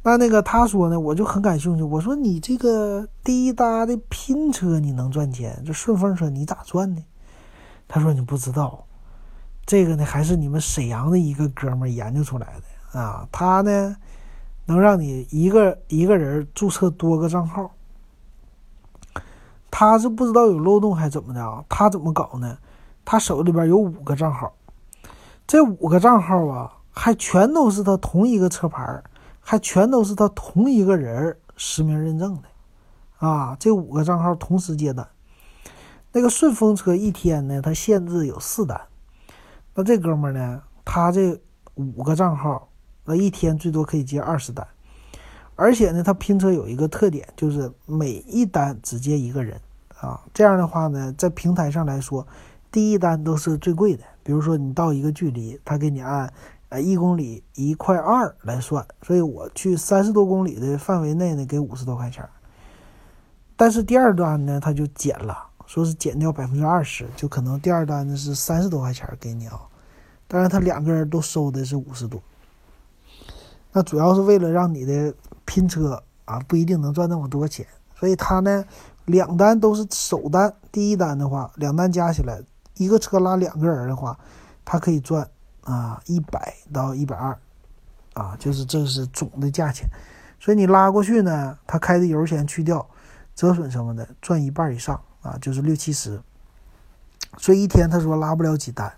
[0.02, 1.82] 那那个他说呢，我就很感兴趣。
[1.82, 7.02] 我说你这个滴答的拼车你能赚钱，这顺风车你咋赚呢？
[7.88, 8.86] 他说你不知道，
[9.66, 12.54] 这个呢还是你们沈阳的一个哥们研究出来
[12.92, 13.28] 的啊。
[13.32, 13.96] 他呢
[14.66, 17.70] 能让你一个一个人注册多个账号。
[19.70, 21.64] 他是不知道有漏洞还怎么的啊？
[21.68, 22.56] 他怎么搞呢？
[23.04, 24.54] 他手里边有五个账号，
[25.46, 29.02] 这五个账号啊，还全都是他同一个车牌
[29.40, 35.06] 还全都是他同一个人实名认证的，啊，这五个账号同时接单，
[36.12, 38.80] 那个顺风车一天呢，它限制有四单，
[39.74, 41.40] 那这哥们呢，他这
[41.74, 42.68] 五个账号，
[43.04, 44.66] 那一天最多可以接二十单，
[45.56, 49.60] 而且呢，他拼车有一个特点，就是每一单只接一个人，
[50.00, 52.26] 啊，这样的话呢，在平台上来说，
[52.70, 56.32] 第一单都是最贵的，比如说你到一个距离，他给你按。
[56.70, 62.28] 呃，一公里一块二来算，所以我去三十多公里的范围内呢，给五十多块钱。
[63.54, 69.60] 但是第二单呢，他就减了，说是减掉百分之二十，就可能第二单呢是三十多块钱给你啊。
[70.26, 72.20] 当然，他两个人都收的是五十多。
[73.72, 77.66] 那主要是为了让你的拼车啊，不一定能赚那么多钱，
[77.98, 78.64] 所以他呢，
[79.06, 80.54] 两单都是首单。
[80.72, 82.40] 第一单的话，两单加起来，
[82.76, 84.18] 一个车拉两个人的话，
[84.64, 85.28] 他可以赚。
[85.66, 87.38] 啊，一百到一百二，
[88.12, 89.88] 啊，就是这是总的价钱，
[90.38, 92.86] 所以你拉过去呢，他开的油钱去掉，
[93.34, 96.20] 折损什么的，赚一半以上啊，就是六七十。
[97.36, 98.92] 所以一天他说拉不了几单，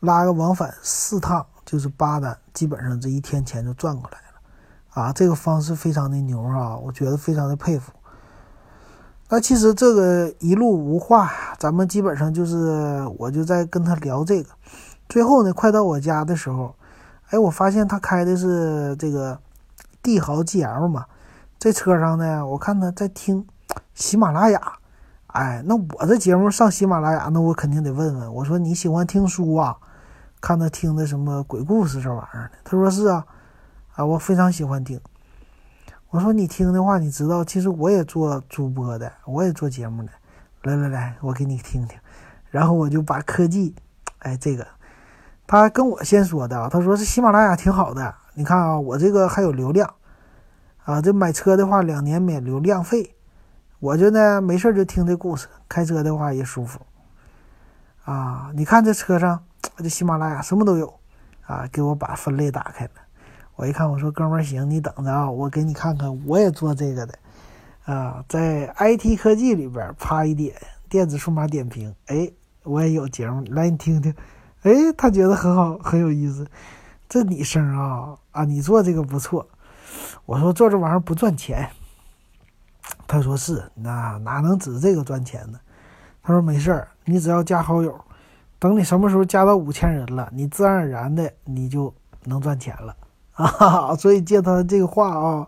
[0.00, 7.90] 拉个往返四趟就是八单，基本上这一天钱就赚过来了，啊，这个方式非常的牛啊，我觉得非常的佩服。
[9.30, 14.50] 那其实这个一路无话，咱们基本上就是我就在跟他聊这个。
[15.08, 16.76] 最后呢，快到我家的时候，
[17.30, 19.40] 哎，我发现他开的是这个
[20.02, 21.06] 帝豪 GL 嘛。
[21.58, 23.46] 这车上呢，我看他在听
[23.94, 24.60] 喜马拉雅。
[25.34, 28.32] 哎，那我这节目上喜马拉雅，那我肯定得问问。
[28.34, 29.76] 我说你喜欢听书啊？
[30.40, 32.58] 看他听的什么鬼故事这玩意儿的？
[32.62, 33.26] 他说是啊，
[33.96, 35.00] 啊，我非常喜欢听。
[36.10, 40.10] 我说你听的话，你知道，其实我也做主播的，我也做节目的。
[40.62, 41.98] 来来来，我给你听听。
[42.50, 43.74] 然后我就把科技，
[44.20, 44.64] 哎，这个。
[45.48, 49.94] 他跟我先说的，他说是喜马拉雅挺好的，你看啊，我这个还有流量，
[50.84, 53.13] 啊，这买车的话两年免流量费，
[53.84, 56.80] 我就呢没事就听这故事，开车的话也舒服，
[58.06, 59.44] 啊，你看这车上
[59.76, 60.98] 这喜马拉雅什么都有，
[61.42, 62.92] 啊，给我把分类打开了，
[63.56, 67.14] 我一看我说哥们儿行，你等着啊，我给你看看，我也做这个的，
[67.84, 70.56] 啊，在 IT 科技里边啪一点
[70.88, 72.32] 电子数码点评，哎，
[72.62, 74.14] 我也有节目，来你听听。
[74.62, 76.46] 哎，他觉得很好，很有意思。
[77.06, 79.46] 这你声啊啊，你做这个不错。
[80.24, 81.68] 我说做这玩意儿不赚钱。
[83.06, 85.58] 他说是，那哪能指这个赚钱呢？
[86.22, 87.94] 他说没事儿，你只要加好友，
[88.58, 92.96] 等你什么时候加到五千人了，你自然而然的你就能赚钱了
[93.36, 93.94] 啊。
[93.94, 95.46] 所以借他这个话啊，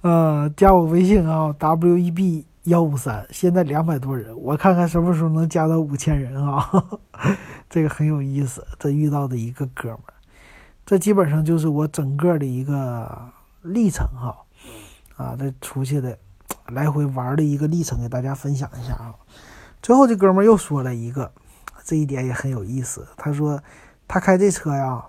[0.00, 6.68] 呃，加我微信啊，W E B 幺五三，现在两百多人，我看看什么时候能加到五千人啊。
[7.70, 10.14] 这个很有意思，这遇到的一个哥们儿，
[10.84, 13.08] 这基本上就是我整个的一个
[13.62, 14.36] 历程哈，
[15.16, 16.18] 啊，这出去的
[16.68, 19.14] 来回玩的一个历程，给大家分享一下啊。
[19.82, 21.32] 最后这哥们儿又说了一个，
[21.84, 23.06] 这一点也很有意思。
[23.16, 23.62] 他说
[24.08, 25.04] 他开这车呀，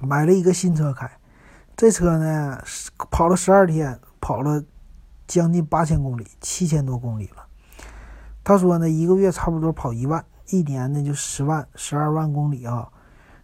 [0.00, 1.10] 买了一个新车开，
[1.76, 2.62] 这车呢
[3.10, 4.62] 跑了十二天，跑了
[5.26, 7.46] 将近八千公里，七千多公里了。
[8.44, 10.24] 他说呢，一个月差不多跑一万。
[10.50, 12.88] 一年呢就十万十二万公里啊，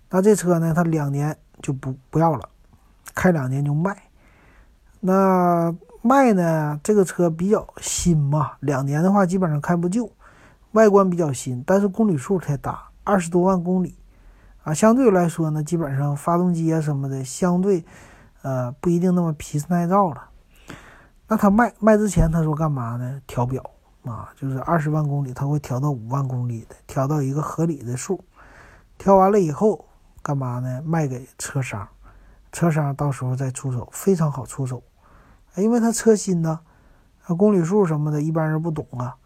[0.08, 2.48] 那这车呢他两年就不不要了，
[3.12, 4.04] 开两年就卖。
[5.00, 10.12] 那卖呢这个车比较新嘛，两年的话基本上开不旧，
[10.72, 13.96] 外观比较新，但是公里数太大，二十多万公里
[14.64, 17.84] 啊，相对来说呢基本上发动机啊什么的相对
[18.42, 20.28] 呃不一定那么皮实耐造了。
[21.28, 23.20] 那他卖卖之前他说干嘛呢？
[23.26, 23.62] 调表。
[24.04, 28.20] 啊，就是二十万公里，他会调到五万公里的，调到一个合理的数。
[28.98, 29.84] 调完了以后，
[30.24, 30.82] 干嘛呢？
[30.84, 31.86] 卖给车商，
[32.50, 34.82] 车商到时候再出手，非常好出手。
[35.56, 36.60] 因为它车新呢，
[37.26, 39.16] 啊，公里数什么的，一般人不懂啊。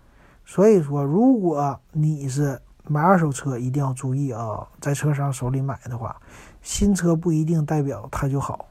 [0.44, 6.16] 所以说，如果你是买二手车，一定要注意啊，在车商手里买的话，
[6.62, 8.66] 新车不一定代表它就好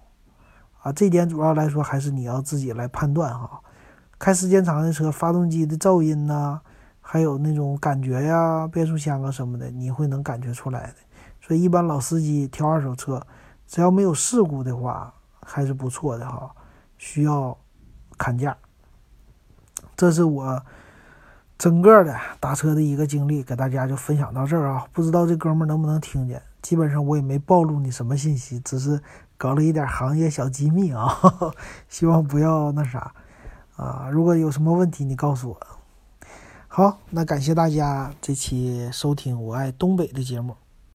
[0.81, 0.91] 啊。
[0.91, 3.61] 这点主要来说，还是你要自己来判断哈。
[4.17, 6.61] 开时间长的车，发动机的噪音呐，
[7.01, 10.95] 还有那种感觉呀，变速箱啊什么的，你会能感觉出来的。
[11.41, 13.21] 所以一般老司机挑二手车，
[13.67, 15.13] 只要没有事故的话，
[15.45, 16.49] 还是不错的哈。
[17.05, 17.55] 需要
[18.17, 18.57] 砍价，
[19.95, 20.65] 这是我
[21.55, 24.87] 整个的打车的一个经历，给大家就分享到这儿啊。
[24.91, 26.41] 不知道这哥们能不能听见？
[26.63, 28.99] 基本上我也没暴露你什么信息，只是
[29.37, 31.15] 搞了一点行业小机密啊。
[31.87, 33.13] 希望不要那啥
[33.75, 34.09] 啊。
[34.11, 35.67] 如果有什么问题，你告诉我。
[36.67, 40.57] 好，那感谢大家这期收听《我爱东北》的节目。